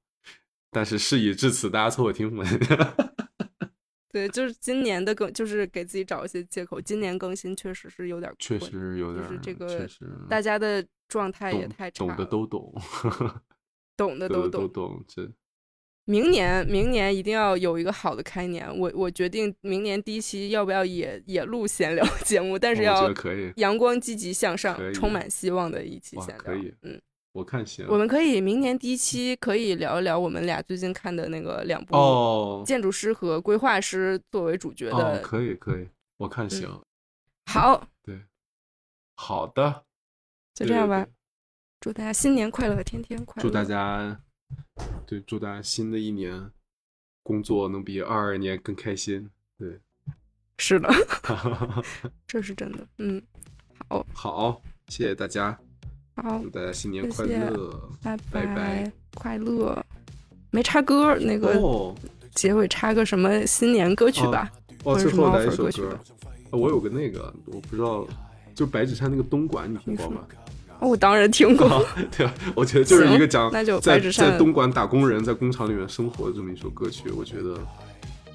[0.71, 2.43] 但是事已至此，大家凑合听吧。
[4.11, 6.81] 对，就是今年的更，就是给自己找一些借口。
[6.81, 9.87] 今年更新确实是有点，确实有点，就是这个
[10.31, 12.75] 大家的状态也太差，懂的都懂，
[13.99, 15.31] 懂的都懂， 懂这。
[16.09, 18.67] 明年，明年一定要有一个好的开年。
[18.79, 23.13] 我我决定明年第一期要不要也也录闲聊节目，但是要
[23.57, 26.39] 阳光积极向上、充满希望的一期闲聊。
[26.39, 26.99] 可以，嗯，
[27.33, 27.87] 我看行。
[27.91, 35.21] 我们可以明年第一期可以聊一聊我们俩最近看的那个两部建筑师和规划师作为主角的。
[35.21, 35.87] 可以，可以，
[36.17, 36.67] 我看行。
[37.45, 38.19] 好，对，
[39.15, 39.85] 好的，
[40.55, 41.07] 就这样吧。
[41.81, 43.47] 祝大家新年快乐，天天快乐。
[43.47, 44.19] 祝大家。
[45.07, 46.51] 对，祝大家新的一年
[47.23, 49.29] 工作能比二二年更开心。
[49.59, 49.79] 对，
[50.59, 50.89] 是的，
[52.27, 52.87] 这是真的。
[52.99, 53.23] 嗯，
[53.89, 55.59] 好，好，谢谢大家。
[56.17, 59.85] 好，祝大家新年快乐，拜拜，快乐。
[60.51, 61.95] 没插歌，那个
[62.35, 64.51] 结尾插个什么新年歌曲吧？
[64.85, 65.99] 哦，最后来一首歌。
[66.51, 68.07] 我有个那个，我不知道，
[68.55, 70.27] 就白纸山那个东莞，你听过吗？
[70.81, 71.85] 我当然听过，
[72.17, 72.35] 对啊？
[72.55, 73.65] 我觉得就是一个讲在
[74.11, 77.59] 在东莞打工人在工厂里面生活的这么一首歌曲，我觉得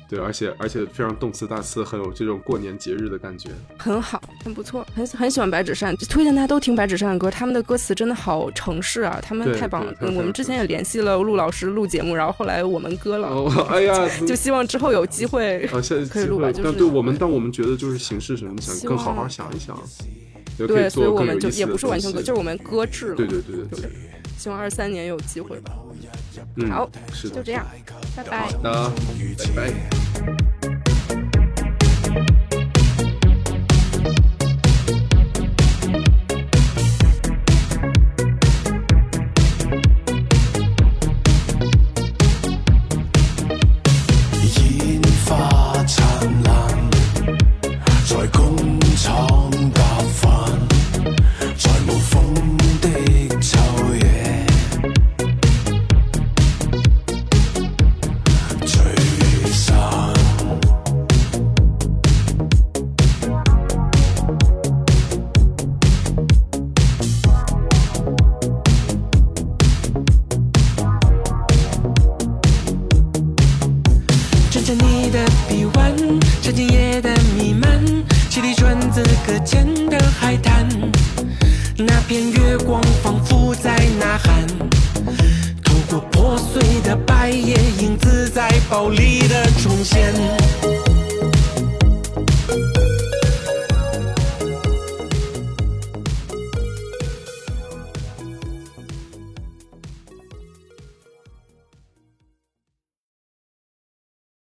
[0.10, 9.94] 对，而且而且非常动词大词，很有这种过年节日的感觉，很好，很不错，很很喜欢白纸扇，推荐大家都听白纸扇的歌，他们的歌词真的好城市啊，他们太棒了。
[10.02, 13.28] 我们之前也联系了陆老师录节目，然后后来我们割了，
[13.70, 15.68] 哎呀， 就希望之后有机会
[16.12, 16.52] 可以录吧。
[16.62, 19.76] 但对我们，但我们觉得就是形式什么，想更好好想一想。
[20.58, 23.16] 对，所以我们就也不是完全搁，就是我们搁置了。
[23.16, 23.90] 对对对对，
[24.38, 25.74] 希望二三年有机会吧。
[26.56, 27.66] 嗯，好，是就这样，
[28.16, 28.48] 拜拜。
[28.48, 28.92] 好的，
[29.56, 30.53] 拜拜。